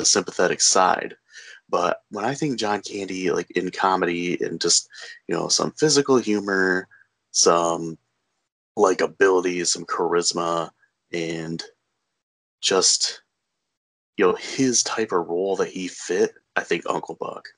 [0.00, 1.16] a sympathetic side.
[1.68, 4.88] But when I think John Candy, like in comedy and just,
[5.28, 6.88] you know, some physical humor,
[7.30, 7.96] some
[8.76, 10.70] like ability, some charisma,
[11.12, 11.62] and
[12.60, 13.22] just,
[14.16, 17.48] you know, his type of role that he fit, I think Uncle Buck.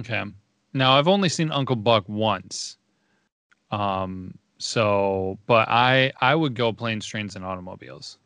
[0.00, 0.24] Okay.
[0.72, 2.78] Now I've only seen Uncle Buck once.
[3.70, 8.18] Um, so but I I would go planes, trains, and automobiles.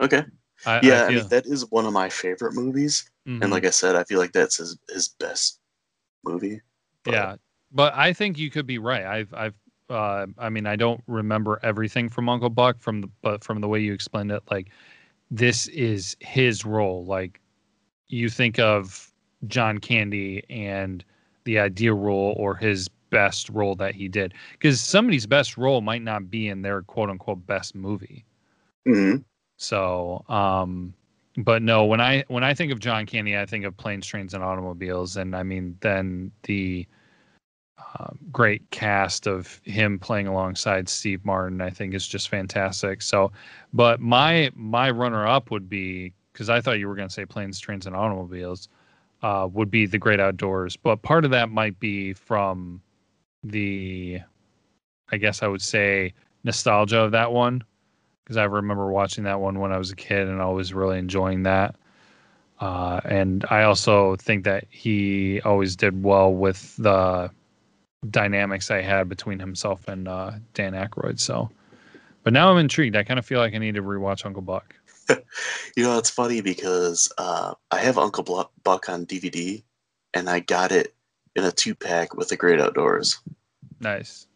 [0.00, 0.24] Okay.
[0.66, 3.42] I, yeah, I, I, mean that is one of my favorite movies, mm-hmm.
[3.42, 5.60] and like I said, I feel like that's his his best
[6.24, 6.60] movie.
[7.04, 7.14] But...
[7.14, 7.36] Yeah,
[7.72, 9.04] but I think you could be right.
[9.04, 9.54] I've I've
[9.90, 13.68] uh, I mean I don't remember everything from Uncle Buck from the but from the
[13.68, 14.68] way you explained it, like
[15.30, 17.04] this is his role.
[17.04, 17.40] Like
[18.08, 19.12] you think of
[19.46, 21.04] John Candy and
[21.44, 26.02] the ideal role or his best role that he did, because somebody's best role might
[26.02, 28.24] not be in their quote unquote best movie.
[28.88, 29.18] Mm-hmm.
[29.56, 30.94] So, um,
[31.36, 34.34] but no, when I when I think of John Candy, I think of planes, trains,
[34.34, 36.86] and automobiles, and I mean then the
[37.78, 43.02] uh, great cast of him playing alongside Steve Martin, I think is just fantastic.
[43.02, 43.32] So,
[43.72, 47.24] but my my runner up would be because I thought you were going to say
[47.24, 48.68] planes, trains, and automobiles
[49.22, 52.82] uh, would be the Great Outdoors, but part of that might be from
[53.42, 54.20] the,
[55.10, 57.62] I guess I would say nostalgia of that one
[58.24, 61.42] because I remember watching that one when I was a kid and always really enjoying
[61.42, 61.76] that.
[62.60, 67.30] Uh, and I also think that he always did well with the
[68.10, 71.18] dynamics I had between himself and uh, Dan Aykroyd.
[71.20, 71.50] So,
[72.22, 72.96] but now I'm intrigued.
[72.96, 74.74] I kind of feel like I need to rewatch Uncle Buck.
[75.76, 79.62] you know, it's funny because uh, I have Uncle Buck on DVD,
[80.14, 80.94] and I got it
[81.36, 83.20] in a two pack with the Great Outdoors.
[83.80, 84.26] Nice.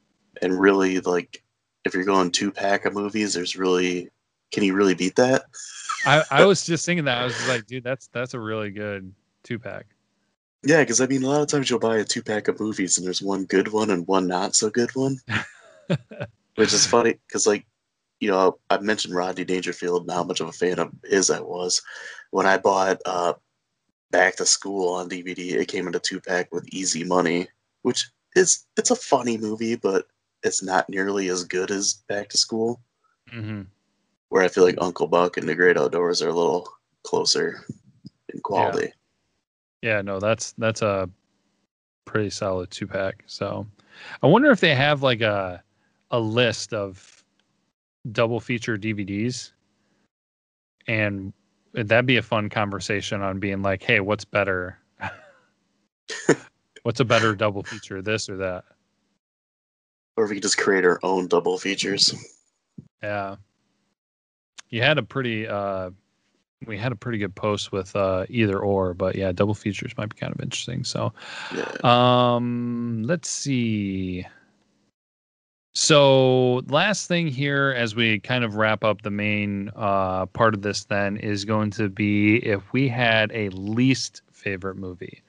[0.43, 1.43] And really, like,
[1.89, 4.11] if you're going two pack of movies, there's really
[4.53, 5.45] can you really beat that?
[6.07, 9.13] I, I was just thinking that I was like, dude, that's that's a really good
[9.43, 9.87] two pack.
[10.65, 12.99] Yeah, because I mean, a lot of times you'll buy a two pack of movies
[12.99, 15.19] and there's one good one and one not so good one,
[16.57, 17.67] which is funny because like
[18.21, 21.41] you know I mentioned Rodney Dangerfield and how much of a fan of his I
[21.41, 21.83] was
[22.31, 23.35] when I bought uh,
[24.11, 25.53] Back to School on DVD.
[25.53, 27.49] It came in a two pack with Easy Money,
[27.83, 30.07] which is it's a funny movie, but
[30.43, 32.81] it's not nearly as good as Back to School.
[33.33, 33.63] Mm-hmm.
[34.31, 36.69] Where I feel like Uncle Buck and The Great Outdoors are a little
[37.03, 37.65] closer
[38.33, 38.93] in quality.
[39.83, 41.09] Yeah, yeah no, that's that's a
[42.05, 43.25] pretty solid two pack.
[43.27, 43.67] So
[44.23, 45.63] I wonder if they have like a
[46.11, 47.25] a list of
[48.13, 49.53] double feature DVDs
[50.87, 51.33] and
[51.75, 54.79] that'd be a fun conversation on being like, hey, what's better?
[56.83, 58.65] what's a better double feature, this or that?
[60.19, 62.13] Or if we could just create our own double features.
[63.01, 63.37] Yeah.
[64.69, 65.91] You had a pretty uh
[66.67, 70.09] we had a pretty good post with uh either or, but yeah, double features might
[70.09, 70.83] be kind of interesting.
[70.83, 71.13] So
[71.55, 71.71] yeah.
[71.85, 74.27] um let's see.
[75.73, 80.63] So last thing here as we kind of wrap up the main uh part of
[80.63, 85.23] this then is going to be if we had a least favorite movie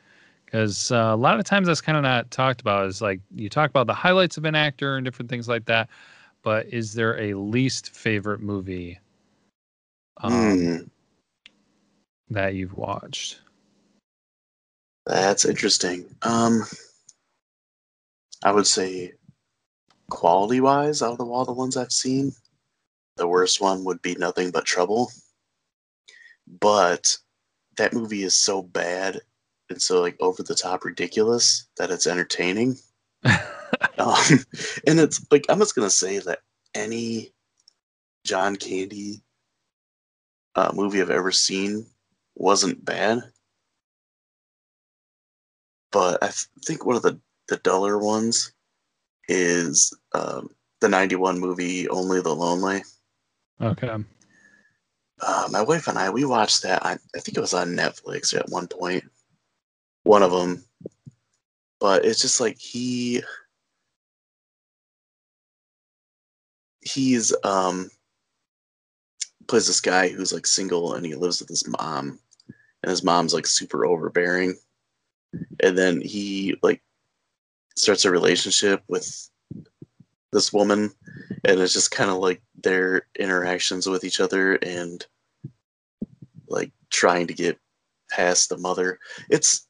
[0.49, 3.49] because uh, a lot of times that's kind of not talked about is like you
[3.49, 5.89] talk about the highlights of an actor and different things like that
[6.41, 8.97] but is there a least favorite movie
[10.21, 10.89] um, mm.
[12.29, 13.39] that you've watched?
[15.05, 16.05] That's interesting.
[16.21, 16.63] Um
[18.41, 19.11] i would say
[20.09, 22.31] quality wise out of all the ones i've seen
[23.19, 25.11] the worst one would be nothing but trouble.
[26.47, 27.15] But
[27.77, 29.19] that movie is so bad
[29.69, 32.77] and so like over the top ridiculous that it's entertaining.
[33.23, 34.15] um,
[34.87, 36.39] and it's like I'm just gonna say that
[36.73, 37.31] any
[38.25, 39.21] John Candy
[40.55, 41.85] uh, movie I've ever seen
[42.35, 43.21] wasn't bad,
[45.91, 48.53] but I th- think one of the the duller ones
[49.27, 50.49] is um,
[50.81, 52.83] the '91 movie Only the Lonely.
[53.61, 54.03] Okay.
[55.21, 56.85] Uh, my wife and I we watched that.
[56.85, 59.03] I, I think it was on Netflix at one point
[60.09, 60.63] one of them.
[61.79, 63.21] But it's just like he
[66.81, 67.91] he's um
[69.47, 72.19] plays this guy who's like single and he lives with his mom
[72.81, 74.55] and his mom's like super overbearing,
[75.61, 76.81] and then he like
[77.75, 79.29] starts a relationship with
[80.33, 80.91] this woman,
[81.45, 85.05] and it's just kind of like their interactions with each other and
[86.47, 87.59] like trying to get
[88.09, 88.99] past the mother.
[89.29, 89.68] It's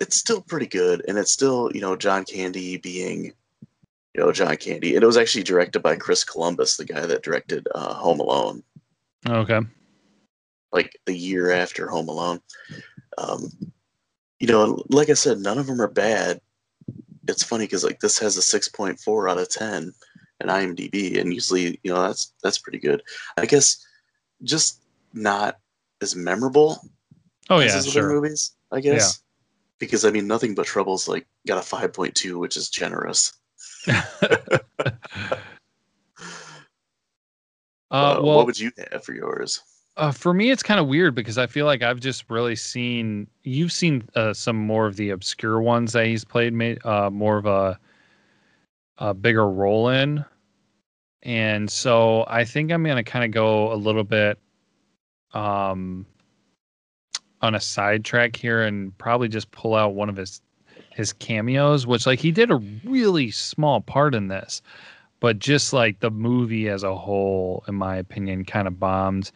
[0.00, 3.32] it's still pretty good, and it's still you know John Candy being
[4.14, 7.22] you know John Candy, and it was actually directed by Chris Columbus, the guy that
[7.22, 8.62] directed uh, Home Alone.
[9.28, 9.60] Okay.
[10.72, 12.40] Like the year after Home Alone.
[13.18, 13.50] Um,
[14.38, 16.40] you know, like I said, none of them are bad.
[17.28, 19.92] It's funny because like this has a six point four out of ten
[20.40, 23.02] in IMDb, and usually you know that's that's pretty good.
[23.36, 23.84] I guess
[24.42, 24.80] just
[25.12, 25.58] not
[26.00, 26.80] as memorable.
[27.50, 28.08] Oh yeah, sure.
[28.08, 29.20] Movies, I guess.
[29.80, 33.32] Because I mean, nothing but trouble's like got a five point two, which is generous.
[37.90, 39.60] Uh, uh, well, what would you have for yours?
[39.96, 43.26] Uh, for me, it's kind of weird because I feel like I've just really seen
[43.42, 47.36] you've seen uh, some more of the obscure ones that he's played, made uh, more
[47.36, 47.78] of a
[48.98, 50.24] a bigger role in,
[51.22, 54.38] and so I think I'm gonna kind of go a little bit
[55.32, 56.06] um
[57.42, 60.40] on a sidetrack here and probably just pull out one of his
[60.90, 64.60] his cameos, which like he did a really small part in this,
[65.20, 69.30] but just like the movie as a whole, in my opinion, kind of bombed.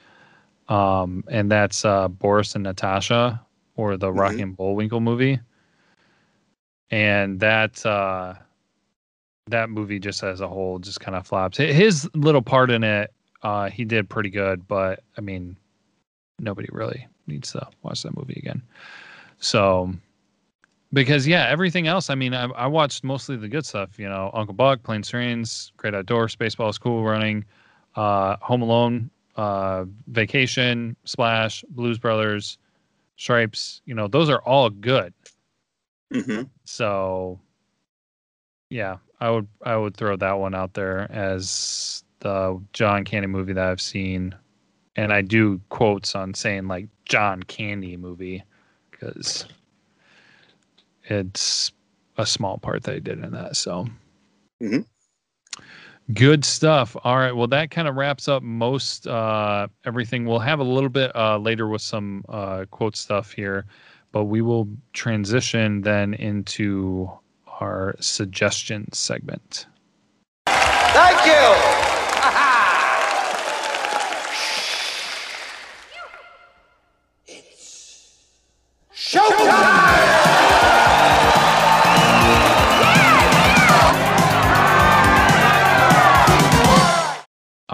[0.69, 3.41] Um, and that's uh, Boris and Natasha,
[3.77, 4.19] or the mm-hmm.
[4.19, 5.39] Rocky and Bullwinkle movie,
[6.91, 8.35] and that uh,
[9.47, 11.59] that movie just as a whole just kind of flops.
[11.59, 15.57] His little part in it, uh, he did pretty good, but I mean,
[16.41, 18.63] nobody really needs to watch that movie again.
[19.39, 19.95] So
[20.95, 22.09] because yeah, everything else.
[22.09, 23.99] I mean, I, I, watched mostly the good stuff.
[23.99, 27.45] You know, Uncle Buck, Planes, Trains, Great Outdoors, Spaceballs, Cool Running,
[27.97, 32.59] uh, Home Alone, uh, Vacation, Splash, Blues Brothers,
[33.17, 33.83] Stripes.
[33.85, 35.13] You know, those are all good.
[36.13, 36.43] Mm-hmm.
[36.65, 37.41] So,
[38.71, 43.53] yeah, I would I would throw that one out there as the John Candy movie
[43.53, 44.35] that I've seen,
[44.97, 48.43] and I do quotes on saying like John Candy movie
[48.91, 49.47] because
[51.05, 51.73] it's
[52.17, 53.57] a small part that he did in that.
[53.57, 53.87] So,
[54.63, 54.81] mm-hmm.
[56.13, 56.97] good stuff.
[57.05, 57.33] All right.
[57.33, 60.25] Well, that kind of wraps up most uh, everything.
[60.25, 63.67] We'll have a little bit uh, later with some uh, quote stuff here,
[64.13, 67.11] but we will transition then into
[67.61, 69.67] our suggestion segment.
[70.47, 71.74] Thank you.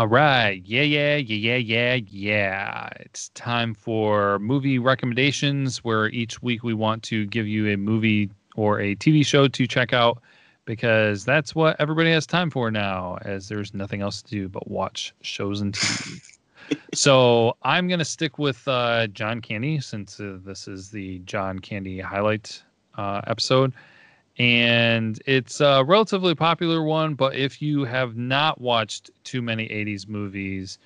[0.01, 0.63] All right.
[0.65, 2.89] Yeah, yeah, yeah, yeah, yeah, yeah.
[3.01, 8.31] It's time for movie recommendations where each week we want to give you a movie
[8.57, 10.23] or a TV show to check out
[10.65, 14.71] because that's what everybody has time for now, as there's nothing else to do but
[14.71, 16.23] watch shows and TV.
[16.95, 21.59] so I'm going to stick with uh, John Candy since uh, this is the John
[21.59, 22.63] Candy highlight
[22.97, 23.75] uh, episode
[24.41, 27.13] and it's a relatively popular one.
[27.13, 30.79] But if you have not watched too many 80s movies,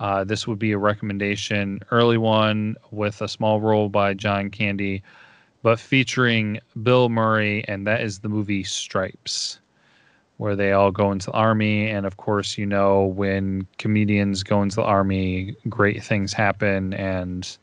[0.00, 1.80] uh, this would be a recommendation.
[1.90, 5.02] Early one with a small role by John Candy,
[5.62, 9.60] but featuring Bill Murray, and that is the movie Stripes,
[10.36, 11.88] where they all go into the army.
[11.88, 17.56] And of course, you know, when comedians go into the army, great things happen, and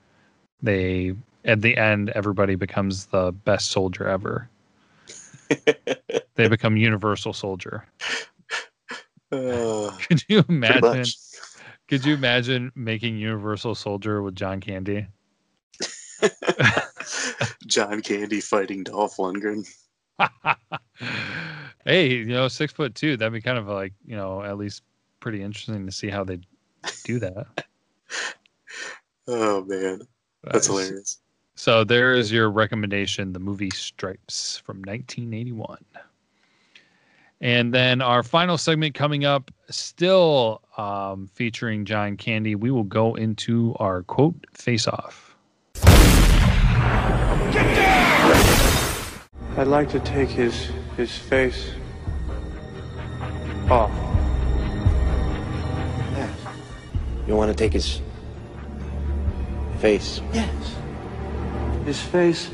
[0.63, 1.13] they,
[1.45, 4.49] at the end, everybody becomes the best soldier ever
[6.35, 7.85] they become Universal Soldier.
[9.31, 11.05] Uh, could you imagine?
[11.87, 15.07] Could you imagine making Universal Soldier with John Candy?
[17.67, 19.67] John Candy fighting Dolph Lundgren.
[21.85, 23.17] hey, you know, six foot two.
[23.17, 24.83] That'd be kind of like, you know, at least
[25.19, 26.39] pretty interesting to see how they
[27.03, 27.65] do that.
[29.27, 30.01] oh man,
[30.43, 31.19] that's uh, hilarious.
[31.58, 35.84] So there is your recommendation, the movie Stripes from 1981.
[37.41, 43.16] And then our final segment coming up, still um, featuring John Candy, we will go
[43.16, 45.36] into our quote face off.
[49.58, 51.72] I'd like to take his his face
[53.68, 53.89] off.
[56.14, 56.38] Yes.
[57.26, 57.99] You want to take his
[59.80, 60.22] face?
[60.34, 60.78] Yes
[61.88, 62.51] his face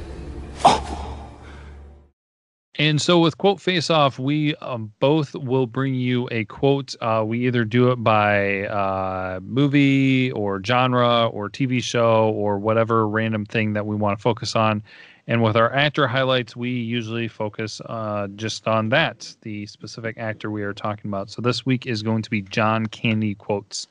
[2.79, 6.95] And so with quote face off, we um, both will bring you a quote.
[7.01, 13.07] Uh, we either do it by uh, movie or genre or TV show or whatever
[13.07, 14.83] random thing that we want to focus on.
[15.27, 20.51] And with our actor highlights, we usually focus uh, just on that, the specific actor
[20.51, 21.29] we are talking about.
[21.29, 23.87] So this week is going to be John Candy quotes.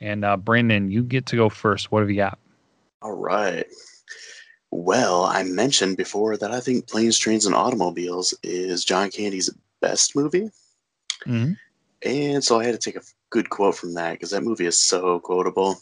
[0.00, 1.90] And uh, Brandon, you get to go first.
[1.90, 2.38] What have you got?
[3.02, 3.66] All right.
[4.70, 9.50] Well, I mentioned before that I think Planes, Trains, and Automobiles is John Candy's
[9.80, 10.50] best movie.
[11.26, 11.56] Mhm.
[12.02, 14.80] And so I had to take a good quote from that because that movie is
[14.80, 15.80] so quotable.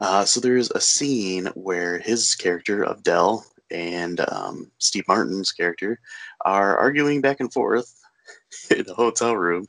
[0.00, 5.98] Uh, so there's a scene where his character of Dell and um, Steve Martin's character
[6.44, 7.92] are arguing back and forth
[8.70, 9.66] in a hotel room.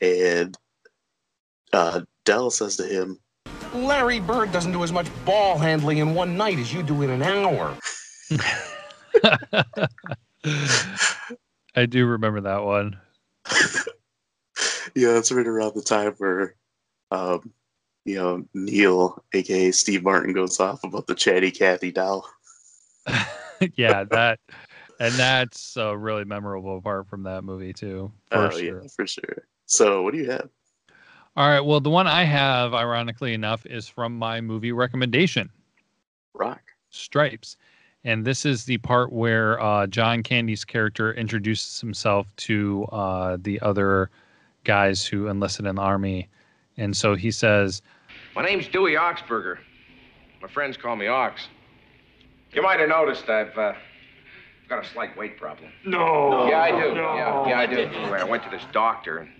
[0.00, 0.56] And
[1.72, 3.18] uh, Dell says to him,
[3.74, 7.10] Larry Bird doesn't do as much ball handling in one night as you do in
[7.10, 7.76] an hour.
[11.76, 12.98] I do remember that one.
[14.94, 16.54] yeah, that's right around the time where,
[17.10, 17.52] um,
[18.04, 22.28] you know, Neil, aka Steve Martin, goes off about the chatty Cathy doll.
[23.76, 24.38] yeah, that
[25.00, 28.12] and that's a really memorable part from that movie too.
[28.30, 28.82] For oh sure.
[28.82, 29.46] yeah, for sure.
[29.66, 30.48] So, what do you have?
[31.36, 31.60] All right.
[31.60, 35.50] Well, the one I have, ironically enough, is from my movie recommendation,
[36.32, 36.62] Rock.
[36.90, 37.56] Stripes.
[38.04, 43.60] And this is the part where uh, John Candy's character introduces himself to uh, the
[43.62, 44.10] other
[44.64, 46.28] guys who enlisted in the army.
[46.76, 47.82] And so he says,
[48.36, 49.58] My name's Dewey Oxburger.
[50.40, 51.48] My friends call me Ox.
[52.52, 53.72] You might have noticed I've uh,
[54.68, 55.70] got a slight weight problem.
[55.84, 56.46] No.
[56.48, 56.94] yeah, I do.
[56.94, 57.78] Yeah, yeah, I do.
[57.78, 59.30] Anyway, I went to this doctor, and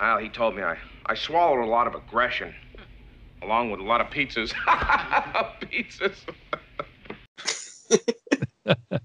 [0.00, 0.76] well, he told me I,
[1.06, 2.54] I swallowed a lot of aggression,
[3.42, 4.52] along with a lot of pizzas.
[5.62, 6.18] pizzas.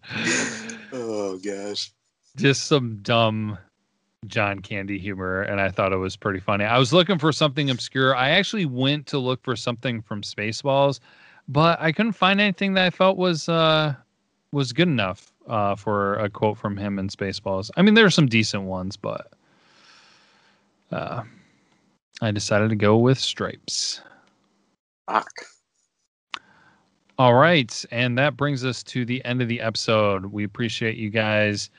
[0.96, 1.92] Oh gosh.
[2.36, 3.58] just some dumb
[4.28, 6.66] John Candy humor, and I thought it was pretty funny.
[6.66, 8.16] I was looking for something obscure.
[8.16, 11.00] I actually went to look for something from Spaceballs,
[11.48, 13.96] but I couldn't find anything that I felt was uh,
[14.52, 17.72] was good enough uh, for a quote from him in Spaceballs.
[17.76, 19.32] I mean, there are some decent ones, but
[20.92, 21.24] uh,
[22.22, 24.02] I decided to go with Stripes.
[25.10, 25.30] Rock.
[27.18, 27.86] All right.
[27.92, 30.26] And that brings us to the end of the episode.
[30.26, 31.70] We appreciate you guys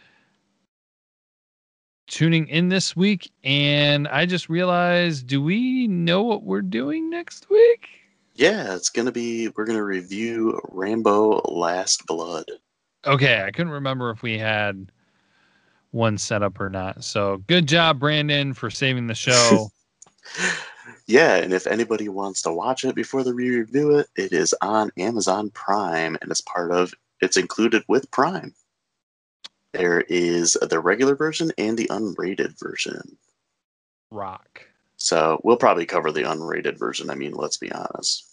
[2.07, 3.31] tuning in this week.
[3.43, 7.89] And I just realized do we know what we're doing next week?
[8.35, 9.49] Yeah, it's gonna be.
[9.57, 12.47] We're gonna review Rambo: Last Blood.
[13.07, 13.45] Okay.
[13.45, 14.91] I couldn't remember if we had
[15.95, 17.05] one set up or not.
[17.05, 19.71] So good job, Brandon, for saving the show.
[21.07, 24.91] Yeah, and if anybody wants to watch it before they review it, it is on
[24.97, 26.95] Amazon Prime, and it's part of.
[27.21, 28.55] It's included with Prime.
[29.73, 33.17] There is the regular version and the unrated version.
[34.11, 34.67] Rock.
[34.97, 37.11] So we'll probably cover the unrated version.
[37.11, 38.25] I mean, let's be honest.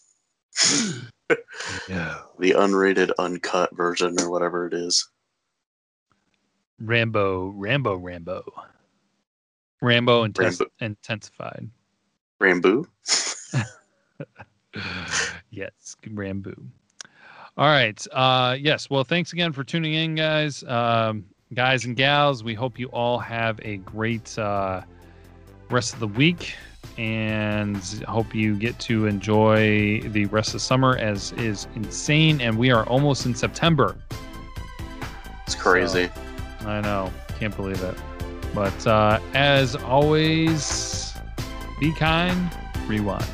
[1.89, 2.17] No.
[2.39, 5.07] The unrated, uncut version, or whatever it is.
[6.83, 8.43] Rambo, Rambo, Rambo.
[9.81, 10.71] Rambo intens- Rambo.
[10.79, 11.69] intensified.
[12.39, 12.85] Rambo.
[15.51, 16.53] yes, Rambo.
[17.57, 18.05] All right.
[18.11, 18.89] Uh, yes.
[18.89, 22.43] Well, thanks again for tuning in, guys, um, guys and gals.
[22.43, 24.81] We hope you all have a great uh,
[25.69, 26.55] rest of the week,
[26.97, 27.77] and
[28.07, 32.41] hope you get to enjoy the rest of summer as is insane.
[32.41, 33.95] And we are almost in September.
[35.45, 36.09] It's crazy.
[36.65, 37.11] I know.
[37.39, 37.95] Can't believe it.
[38.53, 41.13] But uh, as always,
[41.79, 42.51] be kind,
[42.87, 43.25] rewind.